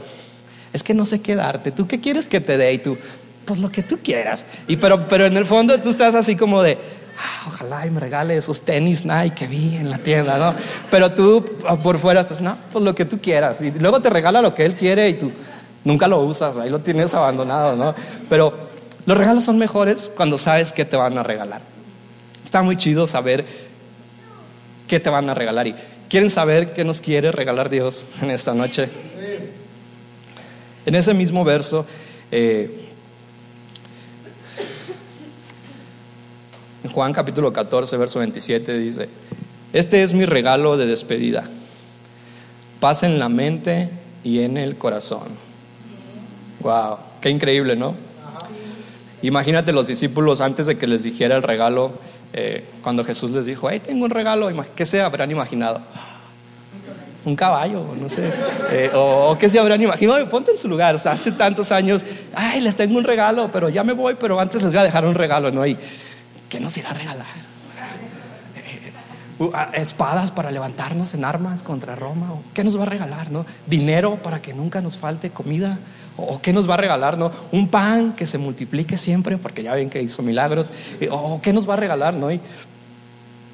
es 0.74 0.84
que 0.84 0.94
no 0.94 1.06
sé 1.06 1.22
qué 1.22 1.36
darte. 1.36 1.72
¿Tú 1.72 1.88
qué 1.88 2.00
quieres 2.00 2.28
que 2.28 2.40
te 2.40 2.58
dé? 2.58 2.74
Y 2.74 2.78
tú, 2.80 2.98
pues 3.46 3.60
lo 3.60 3.72
que 3.72 3.84
tú 3.84 4.00
quieras. 4.02 4.46
Y 4.68 4.78
pero, 4.78 5.08
pero 5.08 5.26
en 5.26 5.36
el 5.38 5.46
fondo 5.46 5.80
tú 5.80 5.90
estás 5.90 6.16
así 6.16 6.36
como 6.36 6.62
de, 6.62 6.78
ah, 7.18 7.48
ojalá 7.48 7.86
y 7.86 7.90
me 7.90 8.00
regale 8.00 8.38
esos 8.38 8.62
tenis 8.62 9.06
Nike 9.06 9.36
que 9.36 9.48
vi 9.48 9.76
en 9.76 9.90
la 9.90 9.98
tienda, 9.98 10.38
¿no? 10.38 10.54
Pero 10.90 11.12
tú 11.12 11.44
ah, 11.66 11.78
por 11.78 11.98
fuera 11.98 12.22
estás, 12.22 12.42
no, 12.42 12.58
pues 12.72 12.84
lo 12.84 12.94
que 12.96 13.06
tú 13.06 13.20
quieras. 13.20 13.62
Y 13.62 13.72
luego 13.72 14.02
te 14.02 14.10
regala 14.10 14.42
lo 14.42 14.54
que 14.54 14.66
él 14.66 14.76
quiere 14.76 15.10
y 15.10 15.14
tú 15.16 15.32
nunca 15.84 16.08
lo 16.08 16.20
usas, 16.20 16.58
ahí 16.58 16.70
lo 16.70 16.80
tienes 16.80 17.14
abandonado, 17.14 17.76
¿no? 17.76 17.96
Pero 18.30 18.67
los 19.08 19.18
regalos 19.18 19.46
son 19.46 19.58
mejores 19.58 20.12
cuando 20.14 20.38
sabes 20.38 20.74
qué 20.74 20.84
te 20.84 20.98
van 20.98 21.18
a 21.18 21.24
regalar. 21.24 21.62
Está 22.44 22.62
muy 22.62 22.76
chido 22.76 23.08
saber 23.08 23.46
qué 24.86 25.00
te 25.00 25.10
van 25.10 25.30
a 25.30 25.34
regalar. 25.34 25.66
¿Y 25.66 25.76
quieren 26.10 26.30
saber 26.30 26.74
qué 26.74 26.84
nos 26.84 27.00
quiere 27.00 27.32
regalar 27.32 27.70
Dios 27.70 28.06
en 28.22 28.32
esta 28.32 28.54
noche? 28.54 28.90
En 30.86 30.94
ese 30.94 31.14
mismo 31.14 31.46
verso, 31.46 31.86
eh, 32.32 32.90
en 36.84 36.92
Juan 36.92 37.14
capítulo 37.14 37.54
14, 37.54 37.96
verso 37.96 38.20
27, 38.20 38.78
dice, 38.78 39.08
este 39.72 40.04
es 40.04 40.14
mi 40.14 40.26
regalo 40.26 40.76
de 40.76 40.86
despedida. 40.86 41.46
Paz 42.82 43.04
en 43.04 43.20
la 43.20 43.30
mente 43.30 43.90
y 44.26 44.42
en 44.42 44.58
el 44.58 44.78
corazón. 44.78 45.30
Wow, 46.60 46.98
qué 47.22 47.30
increíble, 47.30 47.78
¿no? 47.78 48.07
Imagínate 49.22 49.72
los 49.74 49.88
discípulos 49.88 50.42
antes 50.42 50.68
de 50.68 50.78
que 50.78 50.86
les 50.88 51.04
dijera 51.04 51.36
el 51.36 51.44
regalo, 51.44 51.94
eh, 52.34 52.64
cuando 52.84 53.04
Jesús 53.04 53.32
les 53.32 53.46
dijo, 53.46 53.70
hey, 53.70 53.82
tengo 53.84 54.06
un 54.06 54.12
regalo, 54.12 54.50
¿qué 54.76 54.86
se 54.86 55.02
habrán 55.02 55.32
imaginado? 55.32 55.82
Un 57.26 57.36
caballo, 57.36 57.84
no 58.00 58.10
sé. 58.10 58.32
Eh, 58.72 58.92
o, 58.94 59.36
qué 59.38 59.50
se 59.50 59.60
habrán 59.60 59.82
imaginado, 59.82 60.30
ponte 60.30 60.52
en 60.52 60.58
su 60.58 60.68
lugar. 60.68 60.96
hace 60.96 61.32
tantos 61.32 61.72
años, 61.72 62.06
ay, 62.34 62.62
les 62.62 62.76
tengo 62.76 62.98
un 62.98 63.04
regalo, 63.04 63.50
pero 63.52 63.70
ya 63.70 63.84
me 63.84 63.94
voy, 63.94 64.16
pero 64.20 64.40
antes 64.40 64.62
les 64.62 64.72
voy 64.72 64.80
a 64.80 64.84
dejar 64.84 65.06
un 65.06 65.16
regalo, 65.16 65.52
¿no? 65.52 65.66
Y, 65.66 65.78
¿qué 66.48 66.60
nos 66.60 66.78
irá 66.78 66.92
a 66.92 66.94
regalar? 66.94 67.26
Eh, 69.40 69.52
espadas 69.74 70.32
para 70.32 70.52
levantarnos 70.52 71.14
en 71.14 71.26
armas 71.26 71.64
contra 71.64 71.96
Roma. 71.96 72.36
¿Qué 72.54 72.64
nos 72.64 72.78
va 72.78 72.84
a 72.84 72.88
regalar? 72.88 73.32
¿no? 73.32 73.46
Dinero 73.66 74.22
para 74.24 74.40
que 74.40 74.54
nunca 74.54 74.82
nos 74.82 74.98
falte 74.98 75.30
comida. 75.30 75.78
¿O 76.18 76.42
qué 76.42 76.52
nos 76.52 76.70
va 76.70 76.74
a 76.74 76.78
regalar? 76.78 77.18
¿no? 77.18 77.32
Un 77.52 77.68
pan 77.68 78.14
que 78.14 78.28
se 78.28 78.38
multiplique 78.38 78.98
siempre, 78.98 79.38
porque 79.38 79.64
ya 79.64 79.74
ven 79.76 79.90
que 79.90 80.02
hizo 80.02 80.22
milagros. 80.24 80.72
¿O 81.12 81.40
qué 81.42 81.54
nos 81.54 81.70
va 81.70 81.76
a 81.76 81.78
regalar? 81.78 82.14
¿no? 82.14 82.30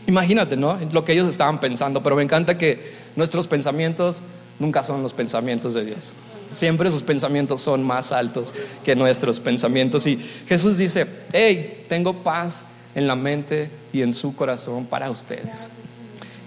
imagínate, 0.07 0.55
¿no? 0.57 0.77
Lo 0.91 1.03
que 1.03 1.13
ellos 1.13 1.27
estaban 1.27 1.59
pensando. 1.59 2.01
Pero 2.01 2.15
me 2.15 2.23
encanta 2.23 2.57
que 2.57 2.93
nuestros 3.15 3.47
pensamientos 3.47 4.21
nunca 4.59 4.83
son 4.83 5.03
los 5.03 5.13
pensamientos 5.13 5.73
de 5.73 5.85
Dios. 5.85 6.13
Siempre 6.51 6.91
sus 6.91 7.01
pensamientos 7.01 7.61
son 7.61 7.83
más 7.83 8.11
altos 8.11 8.53
que 8.83 8.95
nuestros 8.95 9.39
pensamientos. 9.39 10.05
Y 10.07 10.19
Jesús 10.47 10.77
dice, 10.77 11.07
hey, 11.31 11.85
tengo 11.89 12.13
paz 12.13 12.65
en 12.95 13.07
la 13.07 13.15
mente 13.15 13.69
y 13.91 14.01
en 14.01 14.13
su 14.13 14.35
corazón 14.35 14.85
para 14.85 15.09
ustedes. 15.09 15.69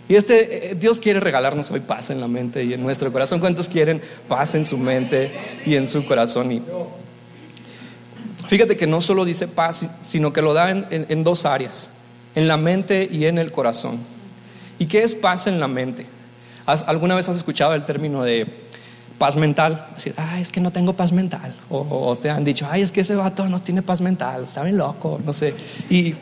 Y 0.08 0.14
este, 0.14 0.70
eh, 0.70 0.74
Dios 0.74 1.00
quiere 1.00 1.20
regalarnos 1.20 1.70
hoy 1.70 1.80
paz 1.80 2.10
en 2.10 2.20
la 2.20 2.28
mente 2.28 2.62
y 2.64 2.74
en 2.74 2.82
nuestro 2.82 3.12
corazón. 3.12 3.40
¿Cuántos 3.40 3.68
quieren 3.68 4.00
paz 4.28 4.54
en 4.54 4.64
su 4.64 4.78
mente 4.78 5.32
y 5.64 5.74
en 5.74 5.86
su 5.86 6.04
corazón? 6.04 6.52
Y 6.52 6.62
fíjate 8.46 8.76
que 8.76 8.86
no 8.86 9.00
solo 9.00 9.24
dice 9.24 9.48
paz, 9.48 9.86
sino 10.02 10.32
que 10.32 10.42
lo 10.42 10.54
da 10.54 10.70
en, 10.70 10.86
en 10.90 11.24
dos 11.24 11.44
áreas, 11.44 11.90
en 12.34 12.46
la 12.46 12.56
mente 12.56 13.08
y 13.10 13.26
en 13.26 13.38
el 13.38 13.50
corazón. 13.50 13.98
¿Y 14.78 14.86
qué 14.86 15.02
es 15.02 15.14
paz 15.14 15.46
en 15.46 15.58
la 15.58 15.68
mente? 15.68 16.06
¿Alguna 16.66 17.14
vez 17.14 17.28
has 17.28 17.36
escuchado 17.36 17.74
el 17.74 17.84
término 17.84 18.22
de 18.22 18.46
paz 19.18 19.36
mental? 19.36 19.86
Decir, 19.94 20.14
ay, 20.16 20.42
es 20.42 20.52
que 20.52 20.60
no 20.60 20.70
tengo 20.70 20.92
paz 20.92 21.12
mental. 21.12 21.54
O, 21.70 22.16
te 22.16 22.30
han 22.30 22.44
dicho, 22.44 22.66
ay, 22.70 22.82
es 22.82 22.92
que 22.92 23.00
ese 23.00 23.14
vato 23.14 23.48
no 23.48 23.60
tiene 23.60 23.82
paz 23.82 24.00
mental, 24.00 24.44
está 24.44 24.62
bien 24.62 24.76
loco, 24.76 25.20
no 25.24 25.32
sé. 25.32 25.54
Y, 25.90 26.14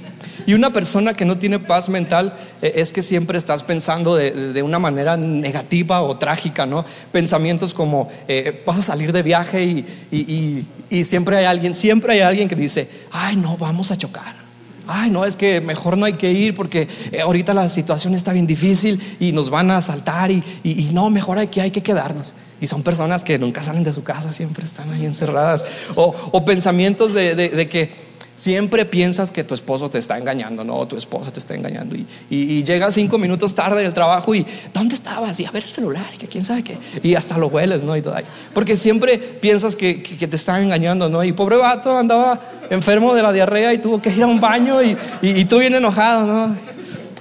una 0.52 0.72
persona 0.72 1.14
que 1.14 1.24
no 1.24 1.38
tiene 1.38 1.58
paz 1.58 1.88
mental 1.88 2.34
eh, 2.60 2.72
es 2.76 2.92
que 2.92 3.02
siempre 3.02 3.38
estás 3.38 3.62
pensando 3.62 4.14
de, 4.14 4.62
una 4.62 4.78
manera 4.78 5.16
negativa 5.16 6.02
o 6.02 6.16
trágica, 6.16 6.66
¿no? 6.66 6.84
Pensamientos 7.12 7.74
como, 7.74 8.08
eh, 8.28 8.62
vas 8.66 8.78
a 8.78 8.82
salir 8.82 9.12
de 9.12 9.22
viaje 9.22 9.64
y, 9.64 10.66
y 10.90 11.04
siempre 11.04 11.36
hay 11.38 11.44
alguien, 11.46 11.74
siempre 11.74 12.14
hay 12.14 12.20
alguien 12.20 12.48
que 12.48 12.56
dice, 12.56 12.88
ay, 13.10 13.36
no, 13.36 13.56
vamos 13.56 13.90
a 13.90 13.96
chocar 13.98 14.43
ay, 14.86 15.10
no, 15.10 15.24
es 15.24 15.36
que 15.36 15.60
mejor 15.60 15.96
no 15.96 16.06
hay 16.06 16.14
que 16.14 16.32
ir 16.32 16.54
porque 16.54 16.88
eh, 17.12 17.20
ahorita 17.20 17.54
la 17.54 17.68
situación 17.68 18.14
está 18.14 18.32
bien 18.32 18.46
difícil 18.46 19.00
y 19.20 19.32
nos 19.32 19.50
van 19.50 19.70
a 19.70 19.78
asaltar 19.78 20.30
y, 20.30 20.42
no, 20.92 21.10
mejor 21.10 21.38
hay 21.38 21.48
que, 21.48 21.60
hay 21.60 21.70
que 21.70 21.82
quedarnos. 21.82 22.34
Y 22.60 22.66
son 22.66 22.82
personas 22.82 23.24
que 23.24 23.38
nunca 23.38 23.62
salen 23.62 23.84
de 23.84 23.92
su 23.92 24.02
casa, 24.02 24.32
siempre 24.32 24.64
están 24.64 24.90
ahí 24.92 25.04
encerradas. 25.04 25.64
O, 25.94 26.44
pensamientos 26.44 27.12
de, 27.12 27.68
que 27.70 28.03
siempre 28.36 28.84
piensas 28.84 29.30
que 29.30 29.44
tu 29.44 29.54
esposo 29.54 29.88
te 29.88 29.98
está 29.98 30.18
engañando, 30.18 30.64
no, 30.64 30.86
tu 30.86 30.96
esposa 30.96 31.32
te 31.32 31.40
está 31.40 31.54
engañando. 31.54 31.96
Y, 31.96 32.06
y, 32.30 32.64
llegas 32.64 32.94
cinco 32.94 33.18
minutos 33.18 33.54
tarde 33.54 33.82
del 33.82 33.94
trabajo 33.94 34.34
y 34.34 34.46
¿dónde 34.72 34.94
estabas? 34.94 35.38
Y 35.40 35.44
a 35.44 35.50
ver 35.50 35.64
el 35.64 35.68
celular 35.68 36.06
y 36.14 36.18
que 36.18 36.26
quién 36.26 36.44
sabe 36.44 36.62
qué. 36.62 36.78
Y 37.02 37.14
hasta 37.14 37.38
lo 37.38 37.48
hueles, 37.48 37.82
¿no? 37.82 37.96
Y 37.96 38.02
todo. 38.02 38.16
Porque 38.52 38.76
siempre 38.76 39.18
piensas 39.18 39.76
que, 39.76 40.02
que, 40.02 40.26
te 40.26 40.36
están 40.36 40.62
engañando, 40.62 41.08
¿no? 41.08 41.22
Y 41.24 41.32
pobre 41.32 41.56
vato 41.56 41.96
andaba 41.96 42.40
enfermo 42.70 43.14
de 43.14 43.22
la 43.22 43.32
diarrea 43.32 43.72
y 43.74 43.78
tuvo 43.78 44.00
que 44.00 44.10
ir 44.10 44.22
a 44.22 44.26
un 44.26 44.40
baño 44.40 44.82
y, 44.82 44.96
y 45.22 45.44
tú 45.44 45.58
bien 45.58 45.74
enojado, 45.74 46.26
¿no? 46.26 46.74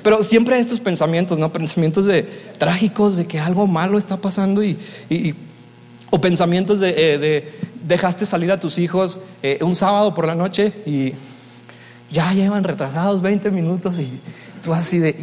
Pero 0.03 0.21
siempre 0.21 0.59
estos 0.59 0.79
pensamientos, 0.81 1.39
¿no? 1.39 1.51
Pensamientos 1.51 2.05
de 2.05 2.23
trágicos, 2.57 3.15
de 3.15 3.25
que 3.25 3.39
algo 3.39 3.65
malo 3.65 3.97
está 3.97 4.17
pasando 4.17 4.61
y, 4.63 4.77
o 6.09 6.19
pensamientos 6.19 6.81
de, 6.81 6.89
eh, 6.89 7.17
de, 7.17 7.51
dejaste 7.83 8.25
salir 8.25 8.51
a 8.51 8.59
tus 8.59 8.79
hijos 8.79 9.19
eh, 9.43 9.59
un 9.61 9.75
sábado 9.75 10.13
por 10.13 10.25
la 10.25 10.35
noche 10.35 10.73
y 10.85 11.13
ya 12.11 12.33
llevan 12.33 12.63
retrasados 12.63 13.21
20 13.21 13.51
minutos 13.51 13.99
y 13.99 14.19
tú 14.63 14.73
así 14.73 14.99
de, 14.99 15.15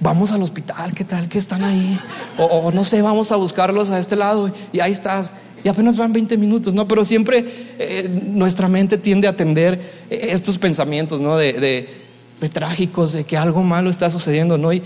vamos 0.00 0.32
al 0.32 0.42
hospital, 0.42 0.92
¿qué 0.94 1.04
tal 1.04 1.28
que 1.28 1.38
están 1.38 1.64
ahí? 1.64 1.98
O, 2.38 2.70
no 2.72 2.84
sé, 2.84 3.02
vamos 3.02 3.32
a 3.32 3.36
buscarlos 3.36 3.90
a 3.90 3.98
este 3.98 4.16
lado 4.16 4.52
y 4.72 4.80
ahí 4.80 4.92
estás 4.92 5.34
y 5.64 5.68
apenas 5.68 5.96
van 5.96 6.12
20 6.12 6.36
minutos, 6.38 6.74
¿no? 6.74 6.88
Pero 6.88 7.04
siempre 7.04 7.44
eh, 7.78 8.08
nuestra 8.26 8.68
mente 8.68 8.98
tiende 8.98 9.28
a 9.28 9.30
atender 9.30 9.80
eh, 10.10 10.28
estos 10.30 10.58
pensamientos, 10.58 11.20
¿no? 11.20 11.36
De, 11.36 11.52
de, 11.52 12.02
trágicos, 12.48 13.12
de 13.12 13.22
que 13.22 13.36
algo 13.36 13.62
malo 13.62 13.88
está 13.88 14.10
sucediendo, 14.10 14.58
¿no? 14.58 14.72
Y, 14.72 14.82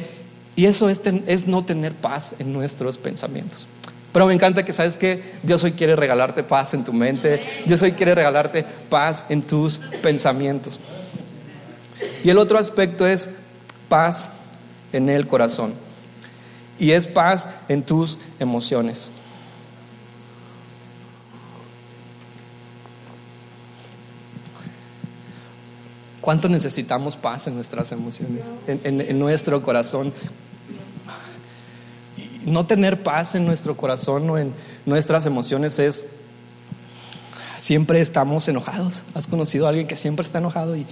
y 0.57 0.67
eso 0.67 0.91
es, 0.91 1.01
es 1.27 1.47
no 1.47 1.65
tener 1.65 1.95
paz 1.95 2.35
en 2.39 2.53
nuestros 2.53 2.99
pensamientos. 2.99 3.67
Pero 4.17 4.25
me 4.25 4.33
encanta 4.33 4.65
que 4.65 4.73
sabes 4.73 4.97
que 4.97 5.23
Dios 5.43 5.63
hoy 5.63 5.73
quiere 5.73 5.95
regalarte 5.95 6.43
paz 6.43 6.73
en 6.73 6.85
tu 6.85 6.95
mente, 6.95 7.39
Dios 7.67 7.83
hoy 7.83 7.93
quiere 7.93 8.15
regalarte 8.15 8.65
paz 8.89 9.27
en 9.29 9.43
tus 9.43 9.77
pensamientos. 10.01 10.81
Y 12.25 12.31
el 12.31 12.39
otro 12.39 12.57
aspecto 12.57 13.07
es 13.07 13.29
paz 13.91 14.31
en 14.95 15.11
el 15.11 15.27
corazón. 15.27 15.75
Y 16.79 16.93
es 16.93 17.07
paz 17.07 17.51
en 17.69 17.83
tus 17.83 18.19
emociones. 18.39 19.11
¿Cuánto 26.23 26.49
necesitamos 26.49 27.17
paz 27.17 27.49
en 27.49 27.55
nuestras 27.55 27.93
emociones, 27.93 28.51
en, 28.67 29.19
nuestro 29.19 29.63
corazón? 29.63 30.15
No 32.47 32.67
tener 32.67 33.03
paz 33.03 33.35
en 33.35 33.45
nuestro 33.45 33.77
corazón 33.77 34.29
o 34.31 34.39
en 34.39 34.53
nuestras 34.87 35.27
emociones 35.27 35.79
es 35.79 36.05
siempre 37.59 38.01
estamos 38.01 38.49
enojados. 38.49 39.03
¿Has 39.15 39.27
conocido 39.27 39.67
a 39.67 39.71
alguien 39.71 39.87
que 39.87 39.97
siempre 39.97 40.25
está 40.25 40.39
enojado 40.39 40.77
y, 40.77 40.87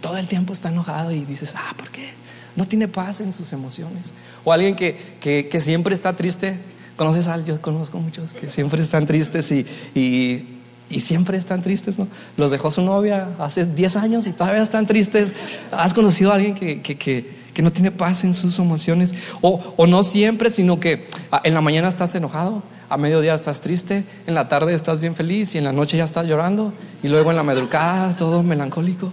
todo 0.00 0.16
el 0.18 0.28
tiempo 0.28 0.52
está 0.52 0.68
enojado 0.68 1.10
y 1.10 1.24
dices, 1.24 1.54
ah, 1.56 1.74
¿por 1.76 1.88
qué? 1.90 2.10
No 2.54 2.64
tiene 2.64 2.86
paz 2.86 3.20
en 3.20 3.32
sus 3.32 3.52
emociones. 3.52 4.12
O 4.44 4.52
alguien 4.52 4.76
que, 4.76 5.18
que, 5.20 5.60
siempre 5.60 5.96
está 5.96 6.14
triste. 6.14 6.60
¿Conoces 6.94 7.26
a 7.26 7.34
alguien? 7.34 7.56
Yo 7.56 7.62
conozco 7.62 7.98
muchos 7.98 8.32
que 8.32 8.50
siempre 8.50 8.82
están 8.82 9.06
tristes 9.06 9.50
y 9.50 10.60
y 10.90 11.00
siempre 11.00 11.38
están 11.38 11.62
tristes, 11.62 11.98
¿no? 11.98 12.08
Los 12.36 12.50
dejó 12.50 12.70
su 12.70 12.82
novia 12.82 13.28
hace 13.38 13.64
10 13.64 13.96
años 13.96 14.26
y 14.26 14.32
todavía 14.32 14.60
están 14.60 14.86
tristes. 14.86 15.32
¿Has 15.70 15.94
conocido 15.94 16.32
a 16.32 16.34
alguien 16.34 16.54
que, 16.54 16.82
que, 16.82 16.98
que, 16.98 17.39
no 17.62 17.72
tiene 17.72 17.90
paz 17.90 18.24
en 18.24 18.34
sus 18.34 18.58
emociones? 18.58 19.14
O, 19.40 19.74
o, 19.76 19.86
no 19.86 20.04
siempre, 20.04 20.50
sino 20.50 20.80
que 20.80 21.08
ah, 21.30 21.40
en 21.44 21.54
la 21.54 21.60
mañana 21.60 21.88
estás 21.88 22.14
enojado, 22.14 22.62
a 22.88 22.96
mediodía 22.96 23.34
estás 23.34 23.60
triste, 23.60 24.04
en 24.26 24.34
la 24.34 24.48
tarde 24.48 24.74
estás 24.74 25.00
bien 25.00 25.14
feliz 25.14 25.54
y 25.54 25.58
en 25.58 25.64
la 25.64 25.72
noche 25.72 25.96
ya 25.96 26.04
estás 26.04 26.26
llorando 26.26 26.72
y 27.02 27.08
luego 27.08 27.30
en 27.30 27.36
la 27.36 27.42
madrugada 27.42 28.16
todo 28.16 28.42
melancólico. 28.42 29.12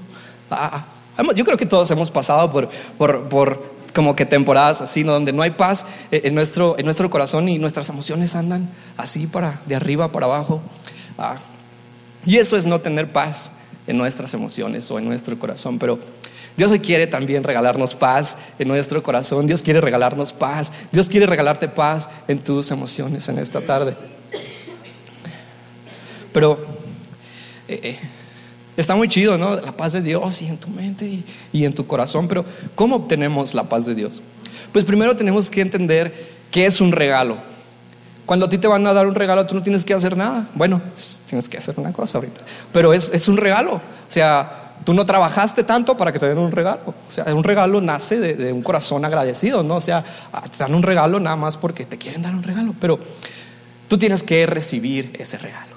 Ah, 0.49 0.85
ah, 1.17 1.23
yo 1.35 1.45
creo 1.45 1.57
que 1.57 1.65
todos 1.65 1.89
hemos 1.91 2.09
pasado 2.09 2.51
por, 2.51 2.69
por, 2.97 3.29
por 3.29 3.77
como 3.93 4.15
que 4.15 4.25
temporadas 4.25 4.81
así, 4.81 5.03
¿no? 5.03 5.13
donde 5.13 5.33
no 5.33 5.41
hay 5.41 5.51
paz 5.51 5.85
eh, 6.11 6.21
en 6.25 6.35
nuestro, 6.35 6.77
en 6.77 6.85
nuestro 6.85 7.09
corazón 7.09 7.49
y 7.49 7.57
nuestras 7.57 7.89
emociones 7.89 8.35
andan 8.35 8.69
así 8.95 9.25
para 9.25 9.59
de 9.65 9.75
arriba 9.75 10.11
para 10.11 10.27
abajo. 10.27 10.61
Y 12.25 12.37
eso 12.37 12.57
es 12.57 12.65
no 12.65 12.79
tener 12.79 13.11
paz 13.11 13.51
en 13.87 13.97
nuestras 13.97 14.33
emociones 14.33 14.91
o 14.91 14.99
en 14.99 15.05
nuestro 15.05 15.39
corazón. 15.39 15.79
Pero 15.79 15.97
Dios 16.57 16.71
quiere 16.81 17.05
también 17.05 17.43
regalarnos 17.43 17.93
paz 17.93 18.35
en 18.57 18.67
nuestro 18.67 19.03
corazón. 19.03 19.45
Dios 19.45 19.61
quiere 19.61 19.79
regalarnos 19.79 20.33
paz. 20.33 20.73
Dios 20.91 21.07
quiere 21.07 21.27
regalarte 21.27 21.67
paz 21.67 22.09
en 22.27 22.39
tus 22.39 22.71
emociones 22.71 23.29
en 23.29 23.37
esta 23.37 23.61
tarde. 23.61 23.95
Pero 26.33 26.57
eh, 27.67 27.79
eh, 27.83 27.99
está 28.75 28.95
muy 28.95 29.07
chido, 29.07 29.37
¿no? 29.37 29.55
La 29.55 29.71
paz 29.71 29.93
de 29.93 30.01
Dios 30.01 30.41
y 30.41 30.47
en 30.47 30.57
tu 30.57 30.69
mente 30.69 31.05
y, 31.05 31.23
y 31.53 31.63
en 31.63 31.73
tu 31.73 31.85
corazón. 31.85 32.27
Pero 32.27 32.43
¿cómo 32.73 32.95
obtenemos 32.95 33.53
la 33.53 33.63
paz 33.63 33.85
de 33.85 33.93
Dios? 33.93 34.23
Pues 34.71 34.83
primero 34.83 35.15
tenemos 35.15 35.51
que 35.51 35.61
entender 35.61 36.11
que 36.49 36.65
es 36.65 36.81
un 36.81 36.91
regalo. 36.91 37.37
Cuando 38.25 38.47
a 38.47 38.49
ti 38.49 38.57
te 38.57 38.67
van 38.67 38.85
a 38.87 38.93
dar 38.93 39.05
un 39.05 39.13
regalo, 39.15 39.45
tú 39.45 39.53
no 39.53 39.61
tienes 39.61 39.85
que 39.85 39.93
hacer 39.93 40.17
nada. 40.17 40.49
Bueno, 40.55 40.81
tienes 41.27 41.47
que 41.47 41.57
hacer 41.59 41.75
una 41.77 41.93
cosa 41.93 42.17
ahorita. 42.17 42.41
Pero 42.73 42.93
es, 42.93 43.11
es 43.13 43.27
un 43.27 43.37
regalo. 43.37 43.75
O 43.75 43.81
sea, 44.11 44.66
tú 44.83 44.93
no 44.93 45.05
trabajaste 45.05 45.63
tanto 45.63 45.97
para 45.97 46.11
que 46.11 46.19
te 46.19 46.27
den 46.27 46.37
un 46.37 46.51
regalo. 46.51 46.81
O 47.07 47.11
sea, 47.11 47.25
un 47.33 47.43
regalo 47.43 47.81
nace 47.81 48.19
de, 48.19 48.53
un 48.53 48.61
corazón 48.61 49.05
agradecido, 49.05 49.63
¿no? 49.63 49.75
O 49.75 49.81
sea, 49.81 50.03
ah, 50.31 50.43
te 50.43 50.57
dan 50.57 50.73
un 50.73 50.83
regalo 50.83 51.19
nada 51.19 51.35
más 51.35 51.57
porque 51.57 51.85
te 51.85 51.97
quieren 51.97 52.21
dar 52.21 52.33
un 52.33 52.43
regalo. 52.43 52.73
Pero 52.79 52.99
tú 53.87 53.97
tienes 53.97 54.23
que 54.23 54.45
recibir 54.45 55.13
ese 55.19 55.37
regalo. 55.37 55.75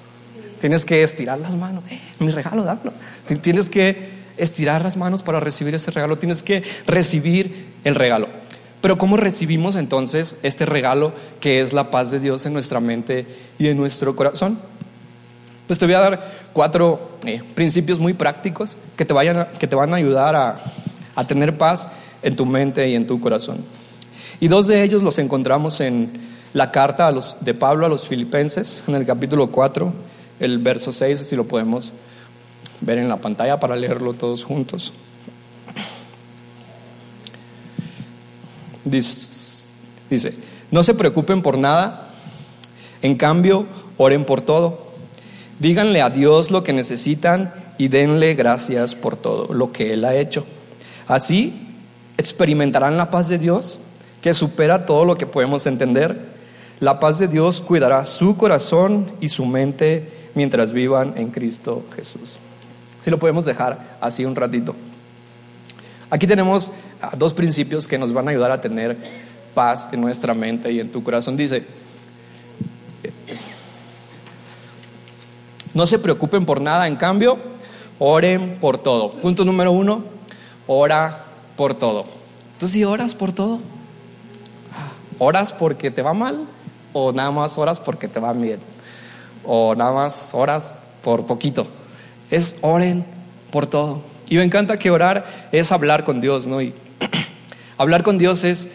Tienes 0.60 0.84
que 0.84 1.02
estirar 1.02 1.38
las 1.38 1.54
manos. 1.54 1.84
Eh, 1.90 2.00
mi 2.18 2.30
regalo, 2.30 2.62
dámelo. 2.62 2.92
Tienes 3.40 3.70
que 3.70 4.20
estirar 4.36 4.82
las 4.82 4.96
manos 4.96 5.22
para 5.22 5.40
recibir 5.40 5.74
ese 5.74 5.90
regalo. 5.90 6.18
Tienes 6.18 6.42
que 6.42 6.62
recibir 6.86 7.68
el 7.84 7.94
regalo. 7.94 8.28
Pero 8.80 8.96
¿cómo 8.96 9.16
recibimos 9.16 9.76
entonces 9.76 10.36
este 10.42 10.64
regalo 10.64 11.12
que 11.40 11.60
es 11.60 11.72
la 11.72 11.90
paz 11.90 12.10
de 12.10 12.20
Dios 12.20 12.46
en 12.46 12.52
nuestra 12.52 12.80
mente 12.80 13.26
y 13.58 13.68
en 13.68 13.76
nuestro 13.76 14.16
corazón? 14.16 14.58
Pues 15.70 15.78
te 15.78 15.86
voy 15.86 15.94
a 15.94 16.00
dar 16.00 16.20
cuatro 16.52 16.98
eh, 17.24 17.40
principios 17.54 18.00
muy 18.00 18.12
prácticos 18.12 18.76
que 18.96 19.04
te, 19.04 19.14
vayan 19.14 19.46
que 19.56 19.68
te 19.68 19.76
van 19.76 19.94
a 19.94 19.98
ayudar 19.98 20.34
a, 20.34 20.58
a 21.14 21.24
tener 21.28 21.56
paz 21.58 21.88
en 22.24 22.34
tu 22.34 22.44
mente 22.44 22.88
y 22.88 22.96
en 22.96 23.06
tu 23.06 23.20
corazón. 23.20 23.58
Y 24.40 24.48
dos 24.48 24.66
de 24.66 24.82
ellos 24.82 25.04
los 25.04 25.20
encontramos 25.20 25.80
en 25.80 26.10
la 26.54 26.72
carta 26.72 27.12
de 27.40 27.54
Pablo 27.54 27.86
a 27.86 27.88
los 27.88 28.08
filipenses, 28.08 28.82
en 28.88 28.96
el 28.96 29.06
capítulo 29.06 29.46
4, 29.46 29.92
el 30.40 30.58
verso 30.58 30.90
6, 30.90 31.20
si 31.20 31.36
lo 31.36 31.46
podemos 31.46 31.92
ver 32.80 32.98
en 32.98 33.08
la 33.08 33.18
pantalla 33.18 33.60
para 33.60 33.76
leerlo 33.76 34.12
todos 34.14 34.42
juntos. 34.42 34.92
Dice, 38.84 40.34
no 40.72 40.82
se 40.82 40.94
preocupen 40.94 41.42
por 41.42 41.56
nada, 41.56 42.08
en 43.02 43.14
cambio, 43.14 43.66
oren 43.98 44.24
por 44.24 44.40
todo. 44.40 44.89
Díganle 45.60 46.00
a 46.00 46.08
Dios 46.08 46.50
lo 46.50 46.64
que 46.64 46.72
necesitan 46.72 47.52
y 47.76 47.88
denle 47.88 48.34
gracias 48.34 48.94
por 48.94 49.16
todo 49.16 49.52
lo 49.52 49.72
que 49.72 49.92
Él 49.92 50.06
ha 50.06 50.14
hecho. 50.14 50.46
Así 51.06 51.68
experimentarán 52.16 52.96
la 52.96 53.10
paz 53.10 53.28
de 53.28 53.38
Dios 53.38 53.78
que 54.22 54.32
supera 54.32 54.86
todo 54.86 55.04
lo 55.04 55.18
que 55.18 55.26
podemos 55.26 55.66
entender. 55.66 56.18
La 56.80 56.98
paz 56.98 57.18
de 57.18 57.28
Dios 57.28 57.60
cuidará 57.60 58.06
su 58.06 58.38
corazón 58.38 59.10
y 59.20 59.28
su 59.28 59.44
mente 59.44 60.10
mientras 60.34 60.72
vivan 60.72 61.12
en 61.16 61.30
Cristo 61.30 61.84
Jesús. 61.94 62.36
Si 63.02 63.10
lo 63.10 63.18
podemos 63.18 63.44
dejar 63.44 63.98
así 64.00 64.24
un 64.24 64.36
ratito. 64.36 64.74
Aquí 66.08 66.26
tenemos 66.26 66.72
dos 67.18 67.34
principios 67.34 67.86
que 67.86 67.98
nos 67.98 68.14
van 68.14 68.28
a 68.28 68.30
ayudar 68.30 68.50
a 68.50 68.60
tener 68.62 68.96
paz 69.52 69.90
en 69.92 70.00
nuestra 70.00 70.32
mente 70.32 70.72
y 70.72 70.80
en 70.80 70.90
tu 70.90 71.02
corazón. 71.02 71.36
Dice, 71.36 71.64
no 75.74 75.86
se 75.86 75.98
preocupen 75.98 76.44
por 76.44 76.60
nada, 76.60 76.88
en 76.88 76.96
cambio, 76.96 77.38
oren 77.98 78.58
por 78.60 78.78
todo. 78.78 79.12
Punto 79.12 79.44
número 79.44 79.72
uno, 79.72 80.04
ora 80.66 81.24
por 81.56 81.74
todo. 81.74 82.06
Entonces, 82.54 82.72
si 82.72 82.84
oras 82.84 83.14
por 83.14 83.32
todo, 83.32 83.60
oras 85.18 85.52
porque 85.52 85.90
te 85.90 86.02
va 86.02 86.12
mal 86.12 86.46
o 86.92 87.12
nada 87.12 87.30
más 87.30 87.56
oras 87.58 87.78
porque 87.78 88.08
te 88.08 88.18
va 88.20 88.32
bien 88.32 88.58
o 89.44 89.74
nada 89.74 89.92
más 89.92 90.30
oras 90.34 90.76
por 91.02 91.26
poquito. 91.26 91.66
Es 92.30 92.56
oren 92.60 93.04
por 93.50 93.66
todo. 93.66 94.02
Y 94.28 94.36
me 94.36 94.44
encanta 94.44 94.76
que 94.76 94.90
orar 94.90 95.48
es 95.52 95.72
hablar 95.72 96.04
con 96.04 96.20
Dios, 96.20 96.46
¿no? 96.46 96.62
Y 96.62 96.74
hablar 97.78 98.02
con 98.02 98.18
Dios 98.18 98.44
es, 98.44 98.68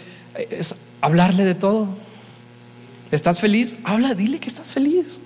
es 0.50 0.76
hablarle 1.02 1.46
de 1.46 1.56
todo. 1.56 1.88
¿Estás 3.12 3.40
feliz? 3.40 3.76
Habla, 3.84 4.16
dile 4.16 4.40
que 4.40 4.50
estás 4.50 4.72
feliz. 4.72 5.20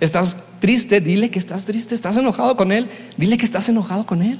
¿Estás 0.00 0.36
triste? 0.60 1.00
Dile 1.00 1.30
que 1.30 1.38
estás 1.38 1.64
triste. 1.64 1.94
¿Estás 1.94 2.16
enojado 2.16 2.56
con 2.56 2.70
Él? 2.70 2.88
Dile 3.16 3.36
que 3.36 3.44
estás 3.44 3.68
enojado 3.68 4.06
con 4.06 4.22
Él. 4.22 4.38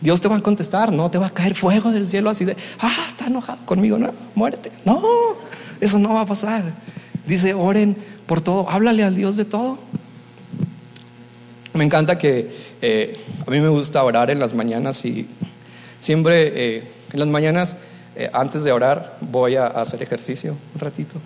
Dios 0.00 0.20
te 0.20 0.28
va 0.28 0.36
a 0.36 0.40
contestar, 0.40 0.92
no 0.92 1.10
te 1.10 1.18
va 1.18 1.26
a 1.26 1.30
caer 1.30 1.54
fuego 1.54 1.92
del 1.92 2.08
cielo 2.08 2.30
así 2.30 2.46
de, 2.46 2.56
ah, 2.78 3.04
está 3.06 3.26
enojado 3.26 3.58
conmigo, 3.66 3.98
no, 3.98 4.12
muérete. 4.34 4.72
No, 4.84 5.02
eso 5.80 5.98
no 5.98 6.14
va 6.14 6.22
a 6.22 6.26
pasar. 6.26 6.72
Dice, 7.26 7.52
oren 7.52 7.96
por 8.26 8.40
todo, 8.40 8.68
háblale 8.70 9.04
al 9.04 9.14
Dios 9.14 9.36
de 9.36 9.44
todo. 9.44 9.78
Me 11.74 11.84
encanta 11.84 12.18
que 12.18 12.50
eh, 12.80 13.12
a 13.46 13.50
mí 13.50 13.60
me 13.60 13.68
gusta 13.68 14.02
orar 14.02 14.30
en 14.30 14.38
las 14.38 14.54
mañanas 14.54 15.04
y 15.04 15.28
siempre 16.00 16.76
eh, 16.78 16.84
en 17.12 17.18
las 17.18 17.28
mañanas 17.28 17.76
eh, 18.16 18.28
antes 18.32 18.64
de 18.64 18.72
orar 18.72 19.16
voy 19.20 19.56
a, 19.56 19.66
hacer 19.66 20.02
ejercicio 20.02 20.56
un 20.74 20.80
ratito. 20.80 21.20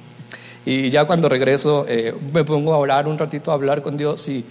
Y 0.66 0.88
ya 0.90 1.04
cuando 1.04 1.28
regreso 1.28 1.87
me 2.33 2.44
pongo 2.44 2.73
a 2.73 2.78
orar 2.78 3.06
un 3.06 3.18
ratito, 3.18 3.50
a 3.50 3.54
hablar 3.54 3.83
con 3.83 3.97
Dios 3.97 4.28
y, 4.28 4.44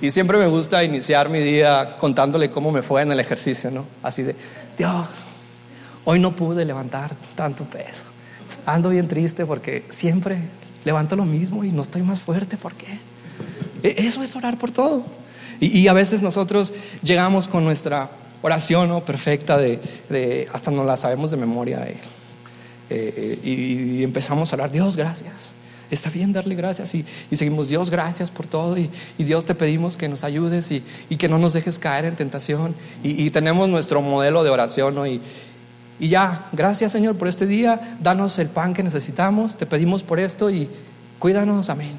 y 0.00 0.10
siempre 0.10 0.36
me 0.38 0.46
gusta 0.46 0.84
iniciar 0.84 1.28
mi 1.28 1.40
día 1.40 1.96
contándole 1.98 2.50
cómo 2.50 2.70
me 2.70 2.82
fue 2.82 3.02
en 3.02 3.12
el 3.12 3.20
ejercicio, 3.20 3.70
¿no? 3.70 3.86
Así 4.02 4.22
de, 4.22 4.36
Dios, 4.76 5.06
hoy 6.04 6.20
no 6.20 6.36
pude 6.36 6.64
levantar 6.64 7.12
tanto 7.34 7.64
peso. 7.64 8.04
Ando 8.66 8.90
bien 8.90 9.08
triste 9.08 9.46
porque 9.46 9.84
siempre 9.88 10.38
levanto 10.84 11.16
lo 11.16 11.24
mismo 11.24 11.64
y 11.64 11.72
no 11.72 11.82
estoy 11.82 12.02
más 12.02 12.20
fuerte. 12.20 12.56
¿Por 12.56 12.74
qué? 12.74 12.98
E, 13.82 14.06
eso 14.06 14.22
es 14.22 14.36
orar 14.36 14.58
por 14.58 14.70
todo. 14.70 15.04
Y, 15.58 15.88
a 15.88 15.94
veces 15.94 16.20
nosotros 16.20 16.74
llegamos 17.02 17.48
con 17.48 17.64
nuestra 17.64 18.10
oración 18.42 19.00
perfecta 19.00 19.56
de, 19.56 20.46
hasta 20.52 20.70
no 20.70 20.84
la 20.84 20.98
sabemos 20.98 21.30
de 21.30 21.38
memoria 21.38 21.82
eh, 21.86 21.96
eh, 22.90 23.38
y, 23.42 24.02
empezamos 24.02 24.52
a 24.52 24.56
orar, 24.56 24.70
Dios, 24.70 24.96
gracias. 24.96 25.54
Está 25.90 26.10
bien 26.10 26.32
darle 26.32 26.56
gracias 26.56 26.94
y, 26.94 27.04
seguimos, 27.32 27.68
Dios, 27.68 27.90
gracias 27.90 28.30
por 28.30 28.46
todo 28.46 28.76
y, 28.76 28.90
Dios 29.18 29.46
te 29.46 29.54
pedimos 29.54 29.96
que 29.96 30.08
nos 30.08 30.24
ayudes 30.24 30.72
y, 30.72 30.82
que 31.16 31.28
no 31.28 31.38
nos 31.38 31.52
dejes 31.52 31.78
caer 31.78 32.04
en 32.04 32.16
tentación. 32.16 32.74
Y, 33.02 33.30
tenemos 33.30 33.68
nuestro 33.68 34.02
modelo 34.02 34.42
de 34.44 34.50
oración 34.50 34.94
¿no? 34.94 35.06
y, 35.06 35.20
ya, 35.98 36.46
gracias 36.52 36.92
Señor 36.92 37.16
por 37.16 37.28
este 37.28 37.46
día, 37.46 37.96
danos 38.02 38.38
el 38.38 38.48
pan 38.48 38.74
que 38.74 38.82
necesitamos, 38.82 39.56
te 39.56 39.64
pedimos 39.64 40.02
por 40.02 40.20
esto 40.20 40.50
y 40.50 40.68
cuídanos, 41.18 41.70
amén. 41.70 41.96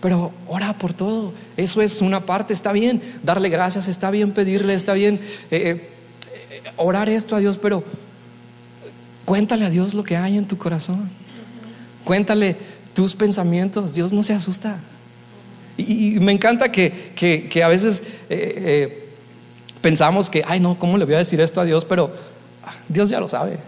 Pero 0.00 0.32
ora 0.46 0.74
por 0.74 0.92
todo, 0.92 1.32
eso 1.56 1.80
es 1.80 2.02
una 2.02 2.20
parte, 2.20 2.52
está 2.52 2.72
bien 2.72 3.02
darle 3.22 3.48
gracias, 3.48 3.88
está 3.88 4.10
bien 4.10 4.32
pedirle, 4.32 4.74
está 4.74 4.92
bien 4.92 5.18
eh, 5.50 5.90
eh, 6.50 6.62
orar 6.76 7.08
esto 7.08 7.34
a 7.34 7.38
Dios, 7.38 7.56
pero 7.56 7.82
Cuéntale 9.24 9.64
a 9.64 9.70
Dios 9.70 9.94
lo 9.94 10.04
que 10.04 10.16
hay 10.16 10.36
en 10.36 10.46
tu 10.46 10.58
corazón. 10.58 11.10
Cuéntale 12.04 12.56
tus 12.92 13.14
pensamientos. 13.14 13.94
Dios 13.94 14.12
no 14.12 14.22
se 14.22 14.32
asusta. 14.32 14.78
Y, 15.76 16.20
me 16.20 16.32
encanta 16.32 16.70
que, 16.70 17.62
a 17.64 17.68
veces 17.68 18.02
eh, 18.28 18.54
eh, 18.56 19.08
pensamos 19.80 20.30
que, 20.30 20.44
ay 20.46 20.60
no, 20.60 20.78
¿cómo 20.78 20.98
le 20.98 21.04
voy 21.04 21.14
a 21.14 21.18
decir 21.18 21.40
esto 21.40 21.60
a 21.60 21.64
Dios? 21.64 21.84
Pero 21.84 22.12
Dios 22.88 23.08
ya 23.08 23.18
lo 23.18 23.28
sabe. 23.28 23.58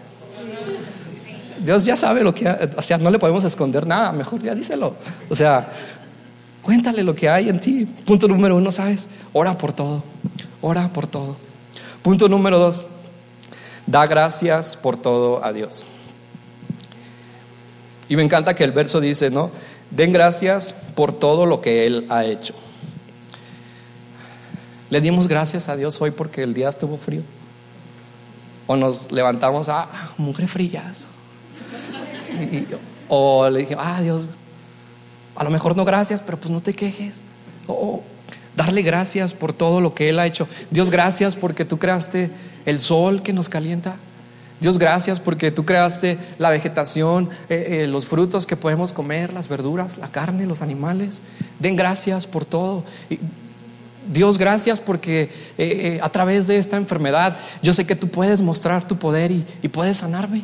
Dios 1.63 1.85
ya 1.85 1.97
sabe 1.97 2.23
lo 2.23 2.33
que, 2.33 2.47
o 2.77 2.81
sea, 2.81 2.97
no 2.97 3.09
le 3.09 3.19
podemos 3.19 3.43
esconder 3.43 3.85
nada, 3.85 4.11
mejor 4.11 4.41
ya 4.41 4.55
díselo. 4.55 4.95
O 5.27 5.35
sea, 5.35 5.67
cuéntale 6.61 7.03
lo 7.03 7.15
que 7.15 7.27
hay 7.27 7.49
en 7.49 7.59
ti. 7.59 7.85
Punto 8.05 8.27
número 8.27 8.55
uno, 8.55 8.71
¿sabes? 8.71 9.09
Ora 9.33 9.57
por 9.57 9.73
todo, 9.73 10.03
ora 10.61 10.93
por 10.93 11.07
todo. 11.07 11.35
Punto 12.03 12.29
número 12.29 12.59
dos, 12.59 12.85
Da 13.87 14.05
gracias 14.05 14.75
por 14.75 14.97
todo 14.97 15.43
a 15.43 15.53
Dios. 15.53 15.85
Y 18.09 18.15
me 18.15 18.23
encanta 18.23 18.53
que 18.53 18.63
el 18.63 18.71
verso 18.71 18.99
dice, 18.99 19.29
¿no? 19.29 19.49
Den 19.91 20.11
gracias 20.11 20.73
por 20.95 21.13
todo 21.13 21.45
lo 21.45 21.61
que 21.61 21.85
Él 21.85 22.05
ha 22.09 22.25
hecho. 22.25 22.53
Le 24.89 25.01
dimos 25.01 25.27
gracias 25.27 25.69
a 25.69 25.75
Dios 25.75 26.01
hoy 26.01 26.11
porque 26.11 26.43
el 26.43 26.53
día 26.53 26.69
estuvo 26.69 26.97
frío. 26.97 27.21
O 28.67 28.75
nos 28.75 29.11
levantamos, 29.11 29.69
ah, 29.69 29.87
mujer 30.17 30.47
frías. 30.47 31.07
o 33.07 33.49
le 33.49 33.59
dije, 33.61 33.75
ah, 33.79 34.01
Dios, 34.01 34.27
a 35.35 35.43
lo 35.45 35.49
mejor 35.49 35.77
no 35.77 35.85
gracias, 35.85 36.21
pero 36.21 36.37
pues 36.37 36.51
no 36.51 36.61
te 36.61 36.73
quejes. 36.73 37.15
O 37.67 38.03
darle 38.57 38.81
gracias 38.81 39.33
por 39.33 39.53
todo 39.53 39.79
lo 39.79 39.93
que 39.93 40.09
Él 40.09 40.19
ha 40.19 40.25
hecho. 40.25 40.47
Dios, 40.71 40.89
gracias 40.89 41.35
porque 41.35 41.63
tú 41.63 41.77
creaste 41.77 42.31
el 42.65 42.79
sol 42.79 43.21
que 43.21 43.31
nos 43.31 43.47
calienta. 43.47 43.95
Dios, 44.59 44.79
gracias 44.79 45.19
porque 45.19 45.51
tú 45.51 45.63
creaste 45.63 46.17
la 46.39 46.49
vegetación, 46.49 47.29
eh, 47.49 47.83
eh, 47.83 47.87
los 47.87 48.07
frutos 48.07 48.47
que 48.47 48.57
podemos 48.57 48.91
comer, 48.91 49.31
las 49.31 49.47
verduras, 49.47 49.99
la 49.99 50.07
carne, 50.07 50.47
los 50.47 50.63
animales. 50.63 51.21
Den 51.59 51.75
gracias 51.75 52.25
por 52.25 52.45
todo. 52.45 52.83
Dios, 54.11 54.39
gracias 54.39 54.81
porque 54.81 55.29
eh, 55.59 55.99
a 56.01 56.09
través 56.09 56.47
de 56.47 56.57
esta 56.57 56.77
enfermedad 56.77 57.37
yo 57.61 57.73
sé 57.73 57.85
que 57.85 57.95
tú 57.95 58.07
puedes 58.07 58.41
mostrar 58.41 58.87
tu 58.87 58.97
poder 58.97 59.29
y, 59.29 59.45
y 59.61 59.67
puedes 59.67 59.97
sanarme. 59.97 60.41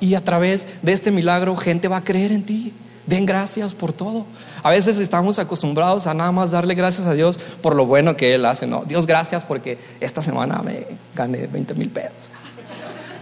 Y 0.00 0.14
a 0.14 0.24
través 0.24 0.66
de 0.80 0.94
este 0.94 1.10
milagro 1.10 1.54
gente 1.58 1.88
va 1.88 1.98
a 1.98 2.04
creer 2.04 2.32
en 2.32 2.42
ti. 2.44 2.72
Den 3.06 3.26
gracias 3.26 3.74
por 3.74 3.92
todo. 3.92 4.24
A 4.64 4.70
veces 4.70 4.98
estamos 4.98 5.38
acostumbrados 5.38 6.06
a 6.06 6.14
nada 6.14 6.32
más 6.32 6.52
darle 6.52 6.74
gracias 6.74 7.06
a 7.06 7.12
Dios 7.12 7.38
por 7.60 7.76
lo 7.76 7.84
bueno 7.84 8.16
que 8.16 8.34
Él 8.34 8.46
hace. 8.46 8.66
No, 8.66 8.82
Dios 8.86 9.06
gracias 9.06 9.44
porque 9.44 9.76
esta 10.00 10.22
semana 10.22 10.62
me 10.64 10.86
gané 11.14 11.46
20 11.46 11.74
mil 11.74 11.90
pesos. 11.90 12.30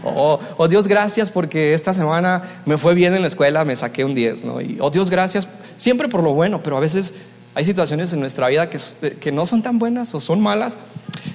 O, 0.05 0.69
Dios 0.69 0.87
gracias 0.87 1.31
porque 1.31 1.75
esta 1.75 1.93
semana 1.93 2.43
me 2.65 2.79
fue 2.79 2.95
bien 2.95 3.15
en 3.15 3.23
la 3.23 3.27
escuela, 3.27 3.65
me 3.65 3.75
saqué 3.75 4.05
un 4.05 4.15
10. 4.15 4.45
¿no? 4.45 4.59
o 4.79 4.91
Dios 4.91 5.11
gracias 5.11 5.49
siempre 5.77 6.09
por 6.09 6.23
lo 6.23 6.33
bueno, 6.33 6.63
pero 6.63 6.77
a 6.77 6.81
veces 6.81 7.13
hay 7.57 7.65
situaciones 7.65 8.13
en 8.13 8.21
nuestra 8.21 8.47
vida 8.47 8.71
que, 8.71 8.79
que 9.21 9.33
no 9.33 9.45
son 9.45 9.63
tan 9.63 9.81
buenas 9.81 10.15
o 10.15 10.21
son 10.21 10.41
malas 10.41 10.79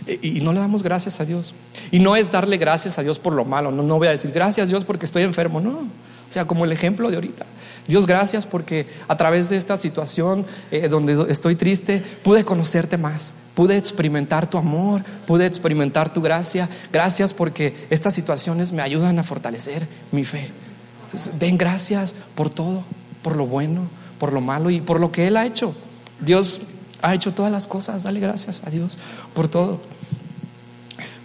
y, 0.08 0.40
no 0.40 0.54
le 0.54 0.62
damos 0.62 0.84
gracias 0.84 1.20
a 1.20 1.26
Dios. 1.26 1.54
Y 1.92 2.00
no 2.00 2.16
es 2.16 2.32
darle 2.32 2.56
gracias 2.56 2.98
a 2.98 3.04
Dios 3.04 3.20
por 3.20 3.34
lo 3.34 3.44
malo. 3.44 3.72
No, 3.72 3.84
no 3.84 3.98
voy 3.98 4.08
a 4.08 4.12
decir 4.12 4.32
gracias 4.32 4.70
Dios 4.70 4.86
porque 4.86 5.06
estoy 5.06 5.24
enfermo. 5.24 5.60
No. 5.60 5.82
O 6.30 6.34
sea, 6.34 6.46
como 6.46 6.66
el 6.66 6.72
ejemplo 6.72 7.10
de 7.10 7.16
ahorita. 7.16 7.46
Dios, 7.88 8.06
gracias 8.06 8.46
porque 8.46 8.86
a 9.08 9.16
través 9.16 9.50
de 9.50 9.58
esta 9.58 9.78
situación 9.78 10.46
eh, 10.72 10.90
donde 10.90 11.32
estoy 11.32 11.56
triste, 11.56 12.04
pude 12.22 12.44
conocerte 12.44 12.98
más, 12.98 13.34
pude 13.56 13.78
experimentar 13.78 14.50
tu 14.50 14.58
amor, 14.58 15.04
pude 15.26 15.46
experimentar 15.46 16.12
tu 16.12 16.22
gracia. 16.22 16.70
Gracias 16.92 17.34
porque 17.34 17.88
estas 17.90 18.14
situaciones 18.14 18.74
me 18.74 18.82
ayudan 18.82 19.18
a 19.20 19.24
fortalecer 19.24 19.88
mi 20.12 20.26
fe. 20.26 20.52
Den 21.40 21.58
gracias 21.58 22.14
por 22.36 22.50
todo, 22.50 22.84
por 23.22 23.38
lo 23.38 23.46
bueno, 23.46 23.88
por 24.20 24.34
lo 24.34 24.42
malo 24.42 24.70
y 24.70 24.82
por 24.82 25.00
lo 25.00 25.12
que 25.12 25.28
Él 25.28 25.38
ha 25.38 25.46
hecho. 25.46 25.74
Dios 26.20 26.60
ha 27.02 27.14
hecho 27.14 27.34
todas 27.34 27.52
las 27.52 27.68
cosas, 27.68 28.04
dale 28.04 28.20
gracias 28.20 28.64
a 28.66 28.70
Dios 28.70 28.98
por 29.34 29.48
todo. 29.48 29.80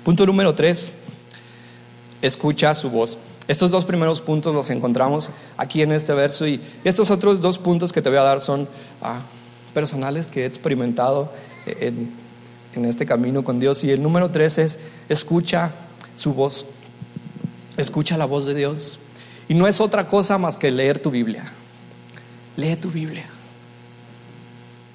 Punto 0.04 0.26
número 0.26 0.54
tres, 0.54 0.92
escucha 2.20 2.72
su 2.74 2.88
voz. 2.88 3.18
Estos 3.48 3.70
dos 3.70 3.85
primeros 3.85 4.20
puntos 4.20 4.55
los 4.55 4.70
encontramos 4.70 5.31
aquí 5.57 5.83
en 5.83 5.92
este 5.92 6.12
verso 6.12 6.46
y 6.46 6.61
estos 6.85 7.11
otros 7.11 7.40
dos 7.40 7.59
puntos 7.59 7.92
que 7.92 8.00
te 8.00 8.09
voy 8.09 8.18
a 8.18 8.22
dar 8.22 8.40
son 8.40 8.68
ah, 9.00 9.20
personales 9.74 10.28
que 10.28 10.42
he 10.42 10.46
experimentado 10.46 11.33
en, 11.66 12.12
en 12.74 12.85
este 12.85 13.05
camino 13.07 13.42
con 13.42 13.59
Dios. 13.59 13.83
Y 13.85 13.90
el 13.90 14.02
número 14.02 14.31
tres 14.31 14.59
es 14.59 14.78
escucha 15.09 15.72
su 16.14 16.35
voz, 16.35 16.66
escucha 17.76 18.16
la 18.16 18.26
voz 18.26 18.46
de 18.46 18.55
Dios. 18.55 18.98
Y 19.48 19.55
no 19.55 19.66
es 19.66 19.81
otra 19.81 20.07
cosa 20.07 20.38
más 20.38 20.57
que 20.57 20.70
leer 20.70 20.98
tu 20.98 21.11
Biblia. 21.11 21.44
Lee 22.57 22.76
tu 22.76 22.90
Biblia. 22.90 23.26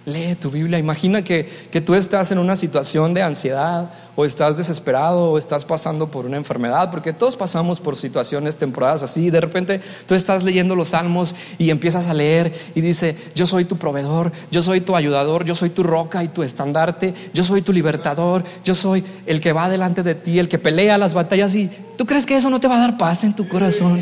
Lee 0.07 0.35
tu 0.35 0.49
Biblia. 0.49 0.79
Imagina 0.79 1.21
que, 1.21 1.49
que, 1.69 1.81
tú 1.81 1.93
estás 1.93 2.31
en 2.31 2.39
una 2.39 2.55
situación 2.55 3.13
de 3.13 3.21
ansiedad 3.21 3.89
o 4.15 4.23
estás 4.23 4.55
desesperado 4.55 5.31
o 5.31 5.37
estás 5.37 5.65
pasando 5.65 6.07
por 6.07 6.25
una 6.25 6.37
enfermedad, 6.37 6.89
porque 6.89 7.11
todos 7.11 7.35
pasamos 7.35 7.81
por 7.81 7.97
situaciones, 7.97 8.55
temporadas 8.55 9.03
así. 9.03 9.29
De 9.29 9.41
repente 9.41 9.81
tú 10.07 10.15
estás 10.15 10.45
leyendo 10.45 10.77
los 10.77 10.89
salmos 10.89 11.35
y 11.57 11.71
empiezas 11.71 12.07
a 12.07 12.13
leer 12.13 12.53
y 12.73 12.79
dice, 12.79 13.17
yo 13.35 13.45
soy 13.45 13.65
tu 13.65 13.75
proveedor, 13.75 14.31
yo 14.49 14.61
soy 14.61 14.79
tu 14.79 14.95
ayudador, 14.95 15.43
yo 15.43 15.55
soy 15.55 15.71
tu 15.71 15.83
roca 15.83 16.23
y 16.23 16.29
tu 16.29 16.41
estandarte, 16.41 17.13
yo 17.33 17.43
soy 17.43 17.61
tu 17.61 17.73
libertador, 17.73 18.45
yo 18.63 18.73
soy 18.75 19.03
el 19.25 19.41
que 19.41 19.51
va 19.51 19.67
delante 19.67 20.03
de 20.03 20.15
ti, 20.15 20.39
el 20.39 20.47
que 20.47 20.57
pelea 20.57 20.97
las 20.97 21.13
batallas 21.13 21.53
y 21.57 21.69
tú 21.97 22.05
crees 22.05 22.25
que 22.25 22.37
eso 22.37 22.49
no 22.49 22.61
te 22.61 22.69
va 22.69 22.77
a 22.77 22.79
dar 22.79 22.97
paz 22.97 23.25
en 23.25 23.35
tu 23.35 23.45
corazón. 23.45 24.01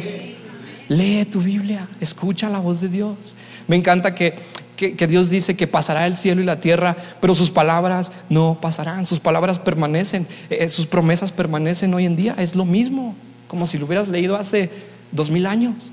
Lee 0.87 1.25
tu 1.25 1.41
Biblia, 1.41 1.87
escucha 1.99 2.47
la 2.47 2.59
voz 2.59 2.81
de 2.81 2.89
Dios. 2.89 3.35
Me 3.67 3.75
encanta 3.75 4.13
que 4.13 4.35
que, 4.75 5.07
Dios 5.07 5.29
dice 5.29 5.55
que 5.55 5.67
pasará 5.67 6.05
el 6.05 6.15
cielo 6.15 6.41
y 6.41 6.45
la 6.45 6.59
tierra, 6.59 6.95
pero 7.21 7.33
sus 7.33 7.49
palabras 7.49 8.11
no 8.29 8.57
pasarán, 8.61 9.05
sus 9.05 9.19
palabras 9.19 9.59
permanecen, 9.59 10.27
eh, 10.49 10.57
eh, 10.61 10.69
sus 10.69 10.85
promesas 10.85 11.31
permanecen 11.31 11.93
hoy 11.93 12.05
en 12.05 12.15
día. 12.15 12.35
Es 12.38 12.55
lo 12.55 12.65
mismo, 12.65 13.15
como 13.47 13.67
si 13.67 13.77
lo 13.77 13.85
hubieras 13.85 14.07
leído 14.07 14.35
hace 14.35 14.69
dos 15.11 15.31
mil 15.31 15.45
años. 15.45 15.91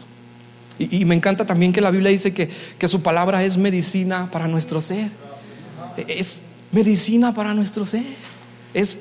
Y, 0.79 1.05
me 1.05 1.15
encanta 1.15 1.47
también 1.47 1.73
que 1.73 1.81
la 1.81 1.91
Biblia 1.91 2.11
dice 2.11 2.33
que, 2.33 2.49
que 2.79 2.89
su 2.89 3.03
palabra 3.03 3.45
es 3.45 3.57
medicina 3.57 4.29
para 4.31 4.49
nuestro 4.49 4.81
ser. 4.81 5.11
Es 6.09 6.43
medicina 6.73 7.35
para 7.35 7.55
nuestro 7.55 7.87
ser. 7.87 8.05
Es, 8.75 8.99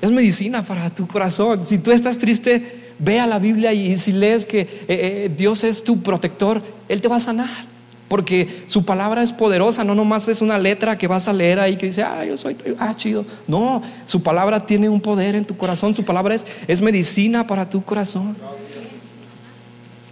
es 0.00 0.10
medicina 0.10 0.62
para 0.62 0.90
tu 0.90 1.08
corazón. 1.08 1.66
Si 1.66 1.78
tú 1.78 1.90
estás 1.90 2.18
triste, 2.18 2.92
ve 2.98 3.18
a 3.18 3.26
la 3.26 3.38
Biblia 3.38 3.72
y 3.72 3.96
si 3.98 4.12
lees 4.12 4.46
que 4.46 4.84
eh, 4.86 5.30
Dios 5.36 5.64
es 5.64 5.82
tu 5.82 6.02
protector, 6.02 6.62
Él 6.88 7.00
te 7.00 7.08
va 7.08 7.16
a 7.16 7.20
sanar. 7.20 7.75
Porque 8.08 8.62
su 8.66 8.84
palabra 8.84 9.22
es 9.22 9.32
poderosa, 9.32 9.82
no 9.82 9.94
nomás 9.94 10.28
es 10.28 10.40
una 10.40 10.58
letra 10.58 10.96
que 10.96 11.08
vas 11.08 11.26
a 11.26 11.32
leer 11.32 11.58
ahí 11.58 11.76
que 11.76 11.86
dice, 11.86 12.04
ah, 12.04 12.24
yo 12.24 12.36
soy, 12.36 12.56
ah, 12.78 12.94
chido. 12.94 13.24
No, 13.48 13.82
su 14.04 14.22
palabra 14.22 14.64
tiene 14.64 14.88
un 14.88 15.00
poder 15.00 15.34
en 15.34 15.44
tu 15.44 15.56
corazón, 15.56 15.92
su 15.92 16.04
palabra 16.04 16.34
es, 16.34 16.46
es 16.68 16.80
medicina 16.80 17.46
para 17.46 17.68
tu 17.68 17.82
corazón. 17.82 18.36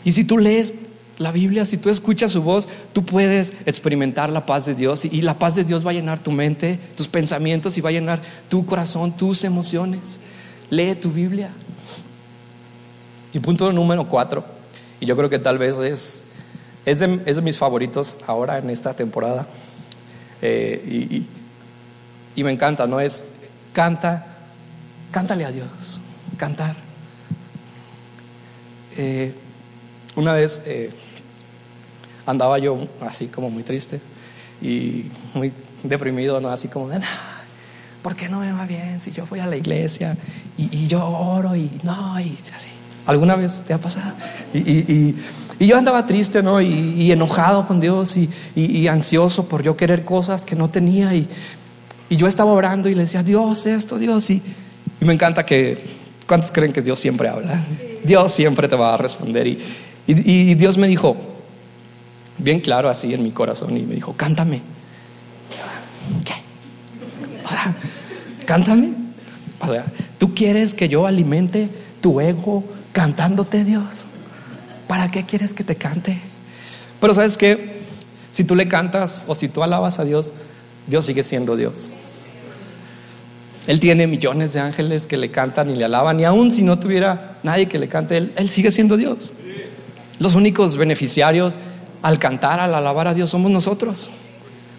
Y 0.04 0.12
si 0.12 0.24
tú 0.24 0.38
lees 0.38 0.74
la 1.18 1.30
Biblia, 1.30 1.64
si 1.64 1.76
tú 1.76 1.88
escuchas 1.88 2.32
su 2.32 2.42
voz, 2.42 2.68
tú 2.92 3.04
puedes 3.04 3.52
experimentar 3.66 4.30
la 4.30 4.46
paz 4.46 4.66
de 4.66 4.74
Dios 4.74 5.04
y, 5.04 5.22
la 5.22 5.38
paz 5.38 5.54
de 5.54 5.64
Dios 5.64 5.86
va 5.86 5.90
a 5.90 5.94
llenar 5.94 6.18
tu 6.18 6.32
mente, 6.32 6.78
tus 6.96 7.08
pensamientos 7.08 7.78
y 7.78 7.80
va 7.80 7.90
a 7.90 7.92
llenar 7.92 8.20
tu 8.48 8.66
corazón, 8.66 9.16
tus 9.16 9.44
emociones. 9.44 10.18
Lee 10.70 10.94
tu 10.96 11.10
Biblia. 11.10 11.50
Y 13.32 13.38
punto 13.38 13.72
número 13.72 14.06
cuatro, 14.08 14.44
y 15.00 15.06
yo 15.06 15.16
creo 15.16 15.28
que 15.28 15.40
tal 15.40 15.58
vez 15.58 15.74
es 15.76 16.24
es 16.84 16.98
de, 16.98 17.42
mis 17.42 17.56
favoritos 17.56 18.18
ahora 18.26 18.58
en 18.58 18.70
esta 18.70 18.94
temporada. 18.94 19.46
Eh, 20.42 21.26
y, 22.36 22.42
me 22.42 22.50
encanta, 22.50 22.86
¿no? 22.86 23.00
Es 23.00 23.26
canta, 23.72 24.26
cántale 25.10 25.44
a 25.44 25.52
Dios, 25.52 26.00
cantar. 26.36 26.76
Eh, 28.96 29.32
una 30.16 30.32
vez 30.32 30.60
eh, 30.66 30.90
andaba 32.26 32.58
yo 32.58 32.86
así 33.00 33.28
como 33.28 33.50
muy 33.50 33.62
triste 33.62 34.00
y 34.60 35.06
muy 35.32 35.52
deprimido, 35.82 36.40
¿no? 36.40 36.50
Así 36.50 36.68
como 36.68 36.88
de, 36.88 37.00
¿por 38.02 38.14
qué 38.14 38.28
no 38.28 38.40
me 38.40 38.52
va 38.52 38.66
bien 38.66 39.00
si 39.00 39.10
yo 39.10 39.26
voy 39.26 39.40
a 39.40 39.46
la 39.46 39.56
iglesia 39.56 40.16
y, 40.58 40.76
y 40.76 40.86
yo 40.86 41.06
oro 41.06 41.56
y 41.56 41.70
no, 41.82 42.20
y 42.20 42.36
así? 42.54 42.73
¿Alguna 43.06 43.36
vez 43.36 43.62
te 43.62 43.74
ha 43.74 43.78
pasado? 43.78 44.14
Y, 44.52 45.14
yo 45.60 45.78
andaba 45.78 46.06
triste, 46.06 46.42
¿no? 46.42 46.60
Y, 46.60 47.10
enojado 47.12 47.66
con 47.66 47.80
Dios 47.80 48.16
y, 48.16 48.88
ansioso 48.88 49.46
por 49.46 49.62
yo 49.62 49.76
querer 49.76 50.04
cosas 50.04 50.44
que 50.44 50.56
no 50.56 50.68
tenía. 50.70 51.14
Y, 51.14 51.28
yo 52.10 52.26
estaba 52.26 52.52
orando 52.52 52.88
y 52.88 52.94
le 52.94 53.02
decía, 53.02 53.22
Dios, 53.22 53.66
esto, 53.66 53.98
Dios. 53.98 54.30
Y, 54.30 54.42
me 55.00 55.12
encanta 55.12 55.44
que, 55.44 55.78
¿cuántos 56.26 56.50
creen 56.50 56.72
que 56.72 56.82
Dios 56.82 56.98
siempre 56.98 57.28
habla? 57.28 57.60
Dios 58.04 58.32
siempre 58.32 58.68
te 58.68 58.76
va 58.76 58.94
a 58.94 58.96
responder. 58.96 59.46
Y, 60.06 60.54
Dios 60.54 60.78
me 60.78 60.88
dijo, 60.88 61.16
bien 62.38 62.60
claro 62.60 62.88
así 62.88 63.12
en 63.12 63.22
mi 63.22 63.30
corazón, 63.30 63.76
y 63.76 63.82
me 63.82 63.94
dijo, 63.94 64.14
cántame. 64.16 64.60
¿Qué? 66.24 66.34
cántame. 68.46 68.92
O 69.60 69.68
sea, 69.68 69.84
¿tú 70.18 70.34
quieres 70.34 70.74
que 70.74 70.88
yo 70.88 71.06
alimente 71.06 71.68
tu 72.00 72.20
ego 72.20 72.64
cantándote, 72.94 73.64
Dios? 73.64 74.06
¿Para 74.88 75.10
qué 75.10 75.24
quieres 75.24 75.52
que 75.52 75.64
te 75.64 75.76
cante? 75.76 76.18
Pero 76.98 77.12
sabes 77.12 77.36
que 77.36 77.82
si 78.32 78.44
tú 78.44 78.54
le 78.54 78.66
cantas 78.68 79.26
o 79.28 79.34
si 79.34 79.48
tú 79.48 79.62
alabas 79.62 79.98
a 79.98 80.04
Dios, 80.04 80.32
Dios 80.86 81.04
sigue 81.04 81.22
siendo 81.22 81.56
Dios. 81.56 81.90
Él 83.66 83.80
tiene 83.80 84.06
millones 84.06 84.54
de 84.54 84.60
ángeles 84.60 85.06
que 85.06 85.18
le 85.18 85.30
cantan 85.30 85.68
y 85.68 85.74
le 85.74 85.84
alaban, 85.84 86.18
y 86.20 86.24
aun 86.24 86.50
si 86.50 86.62
no 86.62 86.78
tuviera 86.78 87.38
nadie 87.42 87.68
que 87.68 87.78
le 87.78 87.88
cante, 87.88 88.16
Él, 88.16 88.32
él 88.36 88.48
sigue 88.48 88.70
siendo 88.70 88.96
Dios. 88.96 89.32
Los 90.18 90.34
únicos 90.34 90.78
beneficiarios 90.78 91.58
al 92.00 92.18
cantar, 92.18 92.60
al 92.60 92.74
alabar 92.74 93.08
a 93.08 93.14
Dios, 93.14 93.28
somos 93.28 93.50
nosotros. 93.50 94.10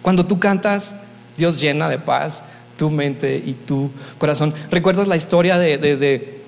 Cuando 0.02 0.26
tú 0.26 0.40
cantas, 0.40 0.96
Dios 1.36 1.60
llena 1.60 1.88
de 1.88 1.98
paz 1.98 2.42
tu 2.76 2.90
mente 2.90 3.42
y 3.44 3.54
tu 3.54 3.90
corazón. 4.18 4.54
¿Recuerdas 4.70 5.08
la 5.08 5.16
historia 5.16 5.58
de, 5.58 5.78
de, 5.78 5.96
de, 5.96 6.42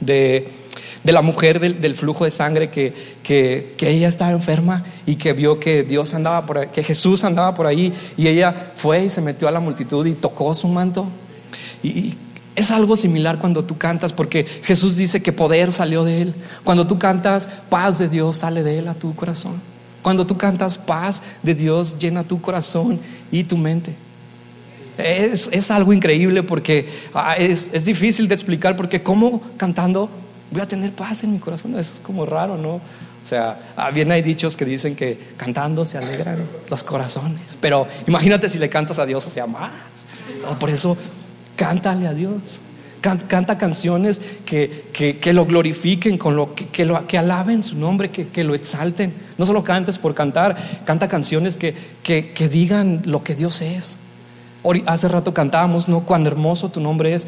la 0.00 1.22
mujer 1.22 1.60
del, 1.60 1.94
flujo 1.94 2.24
de 2.24 2.30
sangre 2.30 2.68
que, 2.68 2.92
que, 3.22 3.74
ella 3.80 4.08
estaba 4.08 4.32
enferma 4.32 4.84
y 5.06 5.16
que 5.16 5.32
vio 5.32 5.58
que 5.58 5.82
Dios 5.82 6.14
andaba 6.14 6.46
por 6.46 6.68
que 6.68 6.82
Jesús 6.82 7.24
andaba 7.24 7.54
por 7.54 7.66
ahí 7.66 7.92
y 8.16 8.28
ella 8.28 8.72
fue 8.74 9.04
y 9.04 9.08
se 9.08 9.20
metió 9.20 9.48
a 9.48 9.50
la 9.50 9.60
multitud 9.60 10.06
y 10.06 10.12
tocó 10.12 10.54
su 10.54 10.68
manto? 10.68 11.06
Y, 11.82 12.14
es 12.56 12.70
algo 12.70 12.96
similar 12.96 13.38
cuando 13.38 13.64
tú 13.64 13.78
cantas, 13.78 14.12
porque 14.12 14.44
Jesús 14.44 14.96
dice 14.96 15.22
que 15.22 15.32
poder 15.32 15.72
salió 15.72 16.04
de 16.04 16.20
Él. 16.22 16.34
Cuando 16.64 16.86
tú 16.86 16.98
cantas, 16.98 17.48
paz 17.68 17.98
de 17.98 18.08
Dios 18.08 18.38
sale 18.38 18.62
de 18.62 18.78
Él 18.78 18.88
a 18.88 18.94
tu 18.94 19.14
corazón. 19.14 19.60
Cuando 20.02 20.26
tú 20.26 20.36
cantas, 20.36 20.76
paz 20.76 21.22
de 21.42 21.54
Dios 21.54 21.98
llena 21.98 22.24
tu 22.24 22.40
corazón 22.40 22.98
y 23.30 23.44
tu 23.44 23.56
mente. 23.56 23.94
Es, 25.00 25.70
algo 25.70 25.92
increíble 25.92 26.42
porque 26.42 26.88
ah, 27.14 27.36
es, 27.36 27.84
difícil 27.84 28.28
de 28.28 28.34
explicar 28.34 28.76
porque 28.76 29.02
como 29.02 29.40
cantando 29.56 30.10
voy 30.50 30.60
a 30.60 30.66
tener 30.66 30.92
paz 30.92 31.24
en 31.24 31.32
mi 31.32 31.38
corazón. 31.38 31.78
Eso 31.78 31.92
es 31.92 32.00
como 32.00 32.26
raro, 32.26 32.56
¿no? 32.56 32.74
O 32.74 33.28
sea, 33.28 33.72
ah, 33.76 33.90
bien 33.90 34.10
hay 34.10 34.22
dichos 34.22 34.56
que 34.56 34.64
dicen 34.64 34.96
que 34.96 35.18
cantando 35.36 35.84
se 35.84 35.98
alegran 35.98 36.38
los 36.68 36.82
corazones. 36.82 37.40
Pero 37.60 37.86
imagínate 38.06 38.48
si 38.48 38.58
le 38.58 38.68
cantas 38.68 38.98
a 38.98 39.06
Dios, 39.06 39.26
o 39.26 39.30
sea, 39.30 39.46
más. 39.46 39.70
por 40.58 40.70
eso, 40.70 40.96
cántale 41.56 42.06
a 42.06 42.14
Dios. 42.14 42.60
Canta, 43.00 43.56
canciones 43.56 44.20
que, 44.44 44.84
que, 44.92 45.32
lo 45.32 45.46
glorifiquen, 45.46 46.18
con 46.18 46.36
lo, 46.36 46.54
que, 46.54 46.84
lo, 46.84 47.06
que 47.06 47.16
alaben 47.16 47.62
su 47.62 47.78
nombre, 47.78 48.10
que, 48.10 48.44
lo 48.44 48.54
exalten. 48.54 49.14
No 49.38 49.46
solo 49.46 49.64
cantes 49.64 49.96
por 49.96 50.14
cantar, 50.14 50.82
canta 50.84 51.08
canciones 51.08 51.56
que, 51.56 51.74
que 52.02 52.48
digan 52.50 53.00
lo 53.06 53.22
que 53.22 53.34
Dios 53.34 53.62
es. 53.62 53.96
Hace 54.86 55.08
rato 55.08 55.32
cantábamos, 55.32 55.88
¿no? 55.88 56.00
Cuán 56.00 56.26
hermoso 56.26 56.68
tu 56.68 56.80
nombre 56.80 57.14
es. 57.14 57.26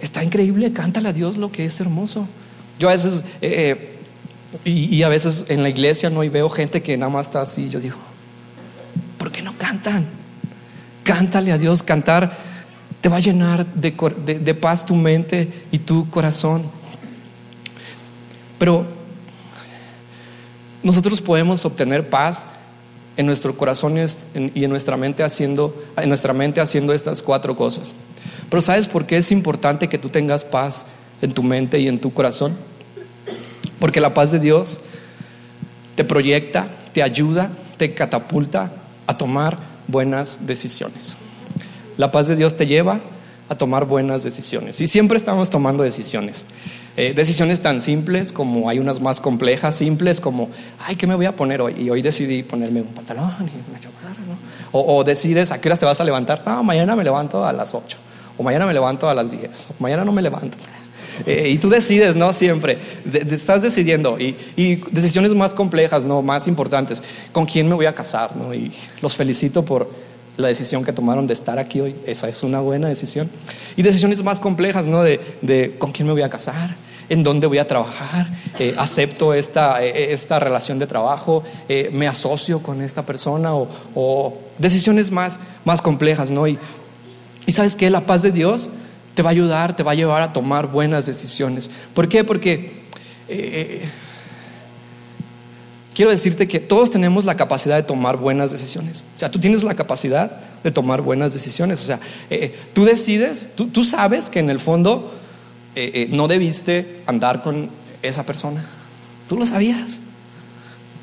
Está 0.00 0.24
increíble, 0.24 0.72
cántale 0.72 1.08
a 1.08 1.12
Dios 1.12 1.36
lo 1.36 1.52
que 1.52 1.64
es 1.64 1.80
hermoso. 1.80 2.26
Yo 2.78 2.88
a 2.88 2.92
veces, 2.92 3.24
eh, 3.40 3.98
eh, 4.64 4.70
y, 4.70 5.02
a 5.02 5.08
veces 5.08 5.46
en 5.48 5.62
la 5.62 5.68
iglesia 5.68 6.10
no 6.10 6.24
y 6.24 6.28
veo 6.28 6.48
gente 6.48 6.82
que 6.82 6.96
nada 6.96 7.10
más 7.10 7.26
está 7.26 7.40
así. 7.40 7.70
Yo 7.70 7.80
digo, 7.80 7.96
¿por 9.18 9.30
qué 9.30 9.42
no 9.42 9.56
cantan? 9.56 10.06
Cántale 11.04 11.52
a 11.52 11.58
Dios, 11.58 11.82
cantar 11.82 12.36
te 13.00 13.08
va 13.08 13.16
a 13.16 13.20
llenar 13.20 13.64
de 13.66 14.54
paz 14.54 14.84
tu 14.84 14.96
mente 14.96 15.64
y 15.70 15.78
tu 15.78 16.10
corazón. 16.10 16.64
Pero 18.58 18.86
nosotros 20.82 21.20
podemos 21.20 21.64
obtener 21.64 22.08
paz 22.08 22.46
en 23.16 23.26
nuestro 23.26 23.56
corazón 23.56 23.96
y 23.96 24.64
en 24.64 24.70
nuestra 24.70 24.96
mente 24.96 25.22
haciendo, 25.22 25.74
en 25.96 26.08
nuestra 26.08 26.32
mente 26.32 26.60
haciendo 26.60 26.92
estas 26.92 27.22
cuatro 27.22 27.56
cosas. 27.56 27.94
Pero 28.50 28.62
¿sabes 28.62 28.86
por 28.86 29.06
qué 29.06 29.16
es 29.16 29.32
importante 29.32 29.88
que 29.88 29.98
tú 29.98 30.08
tengas 30.08 30.44
paz 30.44 30.86
en 31.22 31.32
tu 31.32 31.42
mente 31.42 31.80
y 31.80 31.88
en 31.88 31.98
tu 31.98 32.12
corazón? 32.12 32.56
Porque 33.78 34.00
la 34.00 34.14
paz 34.14 34.32
de 34.32 34.38
Dios 34.38 34.80
te 35.94 36.04
proyecta, 36.04 36.68
te 36.92 37.02
ayuda, 37.02 37.50
te 37.76 37.94
catapulta 37.94 38.72
a 39.06 39.16
tomar 39.16 39.58
buenas 39.88 40.46
decisiones. 40.46 41.16
La 41.96 42.12
paz 42.12 42.28
de 42.28 42.36
Dios 42.36 42.56
te 42.56 42.66
lleva 42.66 43.00
a 43.48 43.54
tomar 43.54 43.86
buenas 43.86 44.24
decisiones. 44.24 44.80
Y 44.80 44.86
siempre 44.86 45.18
estamos 45.18 45.50
tomando 45.50 45.82
decisiones. 45.82 46.44
Eh, 46.98 47.12
decisiones 47.14 47.60
tan 47.60 47.80
simples 47.80 48.32
como 48.32 48.70
hay 48.70 48.78
unas 48.78 49.00
más 49.00 49.20
complejas, 49.20 49.74
simples 49.74 50.18
como, 50.18 50.48
ay, 50.78 50.96
¿qué 50.96 51.06
me 51.06 51.14
voy 51.14 51.26
a 51.26 51.36
poner 51.36 51.60
hoy? 51.60 51.74
Y 51.78 51.90
hoy 51.90 52.00
decidí 52.00 52.42
ponerme 52.42 52.80
un 52.80 52.86
pantalón 52.86 53.34
y 53.40 53.70
una 53.70 53.78
chamarra, 53.78 54.20
¿no? 54.26 54.36
O, 54.72 55.04
decides 55.04 55.52
a 55.52 55.60
qué 55.60 55.68
horas 55.68 55.78
te 55.78 55.86
vas 55.86 56.00
a 56.00 56.04
levantar. 56.04 56.42
No, 56.46 56.62
mañana 56.64 56.96
me 56.96 57.04
levanto 57.04 57.44
a 57.44 57.52
las 57.52 57.74
8. 57.74 57.98
O 58.38 58.42
mañana 58.42 58.66
me 58.66 58.72
levanto 58.72 59.08
a 59.08 59.14
las 59.14 59.30
10. 59.30 59.68
O 59.70 59.74
mañana 59.78 60.04
no 60.04 60.12
me 60.12 60.22
levanto. 60.22 60.56
Eh, 61.24 61.48
y 61.48 61.56
tú 61.56 61.70
decides, 61.70 62.14
¿no? 62.14 62.30
Siempre. 62.34 62.76
estás 63.10 63.62
decidiendo. 63.62 64.20
Y, 64.20 64.36
y, 64.54 64.76
decisiones 64.90 65.34
más 65.34 65.54
complejas, 65.54 66.04
¿no? 66.04 66.20
Más 66.20 66.46
importantes. 66.46 67.02
¿Con 67.32 67.46
quién 67.46 67.66
me 67.66 67.74
voy 67.74 67.86
a 67.86 67.94
casar, 67.94 68.36
¿no? 68.36 68.52
Y 68.52 68.70
los 69.00 69.14
felicito 69.14 69.64
por 69.64 69.90
la 70.36 70.48
decisión 70.48 70.84
que 70.84 70.92
tomaron 70.92 71.26
de 71.26 71.32
estar 71.32 71.58
aquí 71.58 71.80
hoy. 71.80 71.96
Esa 72.04 72.28
es 72.28 72.42
una 72.42 72.60
buena 72.60 72.88
decisión. 72.88 73.30
Y 73.76 73.82
decisiones 73.82 74.22
más 74.22 74.40
complejas, 74.40 74.88
¿no? 74.88 75.02
De, 75.02 75.18
de 75.40 75.76
con 75.78 75.90
quién 75.90 76.06
me 76.06 76.12
voy 76.12 76.20
a 76.20 76.28
casar, 76.28 76.76
en 77.08 77.22
dónde 77.22 77.46
voy 77.46 77.58
a 77.58 77.66
trabajar, 77.66 78.28
eh, 78.58 78.74
acepto 78.78 79.34
esta, 79.34 79.82
eh, 79.82 80.12
esta, 80.12 80.40
relación 80.40 80.78
de 80.78 80.86
trabajo, 80.86 81.44
eh, 81.68 81.90
me 81.92 82.08
asocio 82.08 82.62
con 82.62 82.82
esta 82.82 83.04
persona 83.04 83.54
o, 83.54 84.38
decisiones 84.58 85.10
más, 85.10 85.38
más 85.64 85.82
complejas, 85.82 86.30
¿no? 86.30 86.48
Y, 86.48 86.58
y 87.46 87.52
sabes 87.52 87.76
que 87.76 87.90
la 87.90 88.06
paz 88.06 88.22
de 88.22 88.32
Dios 88.32 88.70
te 89.14 89.22
va 89.22 89.30
a 89.30 89.32
ayudar, 89.32 89.76
te 89.76 89.82
va 89.82 89.92
a 89.92 89.94
llevar 89.94 90.22
a 90.22 90.32
tomar 90.32 90.66
buenas 90.66 91.06
decisiones. 91.06 91.70
¿Por 91.94 92.08
qué? 92.08 92.24
Porque 92.24 92.72
quiero 95.94 96.10
decirte 96.10 96.48
que 96.48 96.60
todos 96.60 96.90
tenemos 96.90 97.24
la 97.24 97.36
capacidad 97.36 97.76
de 97.76 97.82
tomar 97.82 98.16
buenas 98.16 98.50
decisiones. 98.50 99.04
O 99.14 99.18
sea, 99.18 99.30
tú 99.30 99.38
tienes 99.38 99.62
la 99.62 99.74
capacidad 99.74 100.40
de 100.62 100.70
tomar 100.70 101.02
buenas 101.02 101.32
decisiones. 101.32 101.82
O 101.82 101.86
sea, 101.86 102.00
tú 102.72 102.84
decides, 102.84 103.48
tú, 103.54 103.68
tú 103.68 103.84
sabes 103.84 104.28
que 104.28 104.40
en 104.40 104.50
el 104.50 104.60
fondo 104.60 105.12
eh, 105.76 105.90
eh, 105.92 106.08
no 106.10 106.26
debiste 106.26 107.02
andar 107.04 107.42
con 107.42 107.68
esa 108.00 108.24
persona. 108.24 108.64
Tú 109.28 109.36
lo 109.36 109.44
sabías. 109.44 110.00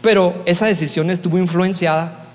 Pero 0.02 0.42
esa 0.48 0.66
decisión 0.66 1.12
estuvo 1.12 1.38
influenciada 1.38 2.26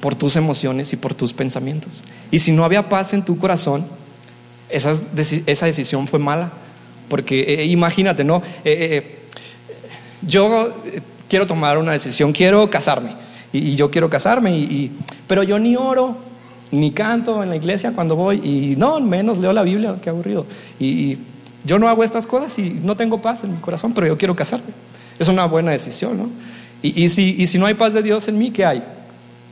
por 0.00 0.14
tus 0.14 0.34
emociones 0.36 0.94
y 0.94 0.96
por 0.96 1.12
tus 1.12 1.34
pensamientos. 1.34 2.04
Y 2.30 2.38
si 2.38 2.52
no 2.52 2.64
había 2.64 2.88
paz 2.88 3.12
en 3.12 3.22
tu 3.22 3.36
corazón, 3.36 3.84
esa, 4.70 4.92
esa 5.46 5.66
decisión 5.66 6.08
fue 6.08 6.18
mala. 6.18 6.52
Porque 7.10 7.42
eh, 7.42 7.66
imagínate, 7.66 8.24
¿no? 8.24 8.42
yo 10.22 10.74
quiero 11.28 11.46
tomar 11.46 11.76
una 11.76 11.92
decisión, 11.92 12.32
quiero 12.32 12.70
casarme. 12.70 13.14
Y, 13.52 13.74
yo 13.74 13.90
quiero 13.90 14.08
casarme, 14.08 14.56
y, 14.56 14.90
pero 15.26 15.42
yo 15.42 15.58
ni 15.58 15.76
oro, 15.76 16.16
ni 16.70 16.92
canto 16.92 17.42
en 17.42 17.50
la 17.50 17.56
iglesia 17.56 17.92
cuando 17.92 18.16
voy, 18.16 18.40
y 18.42 18.76
no, 18.76 18.98
menos 19.00 19.36
leo 19.36 19.52
la 19.52 19.62
Biblia, 19.62 19.96
qué 20.00 20.08
aburrido. 20.08 20.46
y 20.80 21.18
yo 21.64 21.78
no 21.78 21.88
hago 21.88 22.02
estas 22.02 22.26
cosas 22.26 22.58
y 22.58 22.70
no 22.70 22.96
tengo 22.96 23.20
paz 23.20 23.44
en 23.44 23.52
mi 23.52 23.58
corazón, 23.58 23.92
pero 23.94 24.06
yo 24.06 24.18
quiero 24.18 24.34
casarme. 24.34 24.72
Es 25.18 25.28
una 25.28 25.44
buena 25.46 25.70
decisión, 25.70 26.18
¿no? 26.18 26.30
Y, 26.82 27.08
si, 27.10 27.36
y 27.38 27.46
si 27.46 27.58
no 27.58 27.66
hay 27.66 27.74
paz 27.74 27.94
de 27.94 28.02
Dios 28.02 28.26
en 28.26 28.36
mí, 28.36 28.50
¿qué 28.50 28.66
hay? 28.66 28.82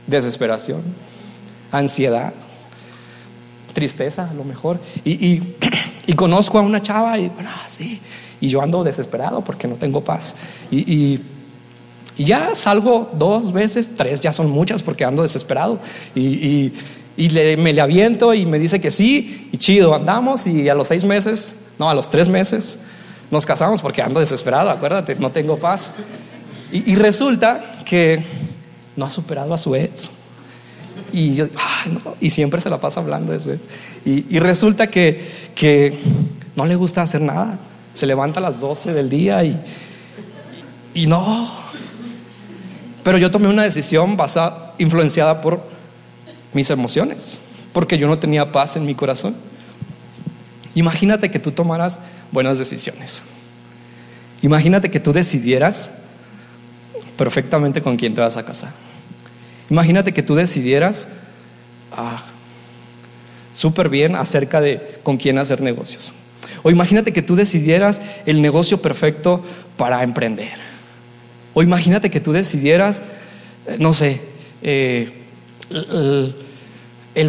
Desesperación, 0.05 0.81
ansiedad, 1.71 2.33
tristeza, 3.73 4.29
a 4.29 4.33
lo 4.33 4.43
mejor. 4.43 4.79
Y, 5.05 5.41
y, 6.05 6.13
conozco 6.15 6.59
a 6.59 6.61
una 6.61 6.81
chava 6.81 7.17
y, 7.17 7.29
bueno, 7.29 7.49
sí, 7.67 8.01
y 8.41 8.49
yo 8.49 8.61
ando 8.61 8.83
desesperado 8.83 9.41
porque 9.41 9.65
no 9.65 9.75
tengo 9.75 10.03
paz. 10.03 10.35
Y, 10.69 11.19
ya 12.17 12.53
salgo 12.53 13.09
dos 13.13 13.53
veces, 13.53 13.89
tres 13.95 14.19
ya 14.19 14.33
son 14.33 14.49
muchas 14.49 14.83
porque 14.83 15.05
ando 15.05 15.21
desesperado. 15.21 15.79
Y, 16.13 16.73
le, 17.15 17.55
me 17.55 17.71
le 17.71 17.79
aviento 17.79 18.33
y 18.33 18.45
me 18.45 18.59
dice 18.59 18.81
que 18.81 18.91
sí, 18.91 19.47
y 19.53 19.57
chido, 19.57 19.95
andamos 19.95 20.47
y 20.47 20.67
a 20.67 20.75
los 20.75 20.89
seis 20.89 21.05
meses 21.05 21.55
no, 21.81 21.89
a 21.89 21.95
los 21.95 22.11
tres 22.11 22.29
meses 22.29 22.77
nos 23.31 23.43
casamos 23.43 23.81
porque 23.81 24.03
ando 24.03 24.19
desesperado, 24.19 24.69
acuérdate, 24.69 25.15
no 25.15 25.31
tengo 25.31 25.57
paz. 25.57 25.95
Y, 26.71 26.93
resulta 26.93 27.81
que 27.83 28.23
no 28.95 29.05
ha 29.05 29.09
superado 29.09 29.51
a 29.51 29.57
su 29.57 29.75
ex. 29.75 30.11
Y 31.11 31.33
yo, 31.33 31.47
y 32.21 32.29
siempre 32.29 32.61
se 32.61 32.69
la 32.69 32.79
pasa 32.79 32.99
hablando 32.99 33.33
de 33.33 33.39
su 33.39 33.51
ex. 33.51 33.61
Y, 34.05 34.37
resulta 34.37 34.87
que, 34.87 35.27
que 35.55 35.97
no 36.55 36.67
le 36.67 36.75
gusta 36.75 37.01
hacer 37.01 37.21
nada. 37.21 37.57
Se 37.95 38.05
levanta 38.05 38.39
a 38.39 38.43
las 38.43 38.59
12 38.59 38.93
del 38.93 39.09
día 39.09 39.43
y, 39.43 39.59
y 40.93 41.07
no. 41.07 41.51
Pero 43.03 43.17
yo 43.17 43.31
tomé 43.31 43.47
una 43.47 43.63
decisión 43.63 44.17
basada, 44.17 44.75
influenciada 44.77 45.41
por 45.41 45.59
mis 46.53 46.69
emociones, 46.69 47.41
porque 47.73 47.97
yo 47.97 48.07
no 48.07 48.19
tenía 48.19 48.51
paz 48.51 48.75
en 48.75 48.85
mi 48.85 48.93
corazón. 48.93 49.35
Imagínate 50.75 51.29
que 51.31 51.39
tú 51.39 51.51
tomaras 51.51 51.99
buenas 52.31 52.57
decisiones. 52.57 53.23
Imagínate 54.41 54.89
que 54.89 54.99
tú 54.99 55.13
decidieras 55.13 55.91
perfectamente 57.17 57.81
con 57.81 57.97
quién 57.97 58.15
te 58.15 58.21
vas 58.21 58.37
a 58.37 58.45
casar. 58.45 58.71
Imagínate 59.69 60.13
que 60.13 60.23
tú 60.23 60.35
decidieras 60.35 61.07
ah, 61.91 62.23
súper 63.53 63.89
bien 63.89 64.15
acerca 64.15 64.61
de 64.61 64.99
con 65.03 65.17
quién 65.17 65.37
hacer 65.37 65.61
negocios. 65.61 66.13
O 66.63 66.71
imagínate 66.71 67.11
que 67.13 67.21
tú 67.21 67.35
decidieras 67.35 68.01
el 68.25 68.41
negocio 68.41 68.81
perfecto 68.81 69.43
para 69.77 70.03
emprender. 70.03 70.53
O 71.53 71.61
imagínate 71.61 72.09
que 72.09 72.19
tú 72.19 72.31
decidieras, 72.31 73.03
eh, 73.67 73.77
no 73.79 73.93
sé, 73.93 74.21
eh, 74.61 75.11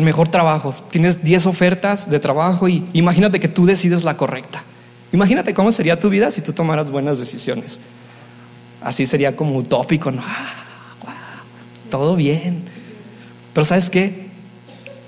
mejor 0.01 0.29
trabajo. 0.29 0.73
Tienes 0.91 1.25
10 1.25 1.47
ofertas 1.47 2.11
de 2.11 2.21
trabajo 2.21 2.69
y 2.69 2.87
imagínate 2.93 3.41
que 3.41 3.49
tú 3.49 3.67
decides 3.67 4.05
la 4.05 4.17
correcta. 4.17 4.63
Imagínate 5.13 5.53
cómo 5.55 5.73
sería 5.73 5.99
tu 6.01 6.09
vida 6.09 6.31
si 6.31 6.41
tú 6.41 6.53
tomaras 6.53 6.91
buenas 6.91 7.19
decisiones. 7.19 7.79
Así 8.81 9.07
sería 9.07 9.37
como 9.37 9.57
utópico, 9.57 10.11
¿no? 10.11 10.23
Ah, 10.25 10.65
todo 11.91 12.17
bien. 12.17 12.65
Pero 13.53 13.65
¿sabes 13.65 13.91
qué? 13.91 14.27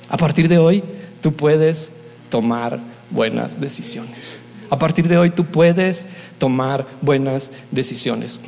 A 0.08 0.16
partir 0.16 0.48
de 0.48 0.58
hoy 0.58 0.84
tú 1.20 1.32
puedes 1.32 1.92
tomar 2.28 2.78
buenas 3.10 3.60
decisiones. 3.60 4.38
A 4.70 4.78
partir 4.78 5.08
de 5.08 5.16
hoy 5.16 5.30
tú 5.30 5.44
puedes 5.46 6.08
tomar 6.38 6.86
buenas 7.00 7.50
decisiones. 7.70 8.40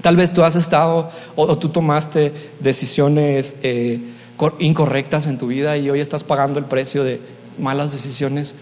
Tal 0.00 0.16
vez 0.16 0.32
tú 0.32 0.42
has 0.42 0.56
estado 0.56 1.10
o, 1.34 1.58
tú 1.58 1.68
tomaste 1.68 2.32
decisiones 2.60 3.56
eh, 3.62 3.98
incorrectas 4.58 5.26
en 5.26 5.38
tu 5.38 5.46
vida 5.48 5.76
y 5.76 5.90
hoy 5.90 6.00
estás 6.00 6.24
pagando 6.24 6.58
el 6.58 6.64
precio 6.64 7.04
de 7.04 7.20
malas 7.58 7.92
decisiones. 7.92 8.54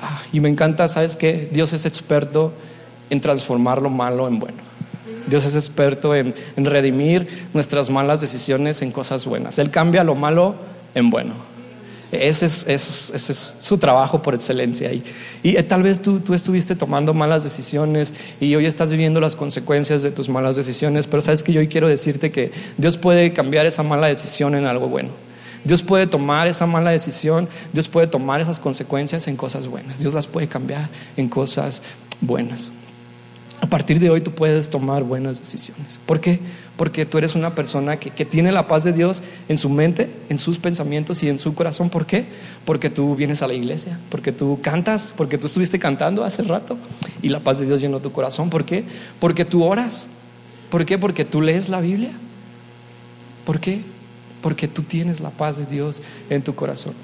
Ah, 0.00 0.22
y 0.32 0.40
me 0.40 0.48
encanta, 0.48 0.88
¿sabes 0.88 1.16
qué? 1.16 1.48
Dios 1.52 1.72
es 1.72 1.84
experto 1.86 2.52
en 3.10 3.20
transformar 3.20 3.82
lo 3.82 3.90
malo 3.90 4.28
en 4.28 4.38
bueno. 4.38 4.70
Dios 5.26 5.44
es 5.44 5.54
experto 5.54 6.14
en, 6.14 6.34
redimir 6.56 7.46
nuestras 7.54 7.90
malas 7.90 8.20
decisiones 8.20 8.82
en 8.82 8.90
cosas 8.90 9.26
buenas. 9.26 9.58
Él 9.58 9.70
cambia 9.70 10.02
lo 10.04 10.14
malo 10.14 10.56
en 10.94 11.10
bueno. 11.10 11.34
Ese 12.12 12.46
es, 12.46 13.54
su 13.58 13.78
trabajo 13.78 14.20
por 14.20 14.34
excelencia. 14.34 14.92
Y, 14.92 15.04
y 15.42 15.56
eh, 15.56 15.62
tal 15.62 15.82
vez 15.82 16.02
tú, 16.02 16.20
estuviste 16.32 16.74
tomando 16.74 17.14
malas 17.14 17.44
decisiones 17.44 18.14
y 18.40 18.54
hoy 18.54 18.66
estás 18.66 18.90
viviendo 18.90 19.20
las 19.20 19.36
consecuencias 19.36 20.02
de 20.02 20.10
tus 20.10 20.28
malas 20.28 20.56
decisiones, 20.56 21.06
pero 21.06 21.22
sabes 21.22 21.44
que 21.44 21.52
yo 21.52 21.60
hoy 21.60 21.68
quiero 21.68 21.88
decirte 21.88 22.32
que 22.32 22.50
Dios 22.78 22.96
puede 22.96 23.32
cambiar 23.32 23.66
esa 23.66 23.82
mala 23.82 24.08
decisión 24.08 24.54
en 24.54 24.66
algo 24.66 24.88
bueno. 24.88 25.10
Dios 25.64 25.82
puede 25.82 26.06
tomar 26.06 26.48
esa 26.48 26.66
mala 26.66 26.90
decisión, 26.90 27.48
Dios 27.72 27.86
puede 27.86 28.06
tomar 28.06 28.40
esas 28.40 28.58
consecuencias 28.58 29.28
en 29.28 29.36
cosas 29.36 29.66
buenas, 29.66 29.98
Dios 29.98 30.14
las 30.14 30.26
puede 30.26 30.48
cambiar 30.48 30.88
en 31.16 31.28
cosas 31.28 31.82
buenas. 32.20 32.72
A 33.60 33.66
partir 33.66 34.00
de 34.00 34.08
hoy 34.08 34.22
tú 34.22 34.30
puedes 34.30 34.70
tomar 34.70 35.04
buenas 35.04 35.38
decisiones. 35.38 35.98
¿Por 36.06 36.20
qué? 36.20 36.40
Porque 36.76 37.04
tú 37.04 37.18
eres 37.18 37.34
una 37.34 37.54
persona 37.54 37.98
que, 37.98 38.10
que, 38.10 38.24
tiene 38.24 38.52
la 38.52 38.66
paz 38.66 38.84
de 38.84 38.92
Dios 38.92 39.22
en 39.48 39.58
su 39.58 39.68
mente, 39.68 40.10
en 40.30 40.38
sus 40.38 40.58
pensamientos 40.58 41.22
y 41.22 41.28
en 41.28 41.38
su 41.38 41.54
corazón. 41.54 41.90
¿Por 41.90 42.06
qué? 42.06 42.24
Porque 42.64 42.88
tú 42.88 43.14
vienes 43.16 43.42
a 43.42 43.46
la 43.46 43.54
iglesia, 43.54 43.98
porque 44.08 44.32
tú 44.32 44.58
cantas, 44.62 45.12
porque 45.14 45.36
tú 45.36 45.46
estuviste 45.46 45.78
cantando 45.78 46.24
hace 46.24 46.42
rato 46.42 46.78
y 47.20 47.28
la 47.28 47.40
paz 47.40 47.60
de 47.60 47.66
Dios 47.66 47.82
llenó 47.82 48.00
tu 48.00 48.12
corazón. 48.12 48.48
¿Por 48.48 48.64
qué? 48.64 48.84
Porque 49.18 49.44
tú 49.44 49.62
oras. 49.64 50.08
¿Por 50.70 50.86
qué? 50.86 50.96
Porque 50.96 51.24
tú 51.24 51.42
lees 51.42 51.68
la 51.68 51.80
Biblia. 51.80 52.12
¿Por 53.44 53.60
qué? 53.60 53.82
porque 54.40 54.68
tú 54.68 54.82
tienes 54.82 55.20
la 55.20 55.30
paz 55.30 55.58
de 55.58 55.66
Dios 55.66 56.02
en 56.28 56.42
tu 56.42 56.54
corazón. 56.54 56.94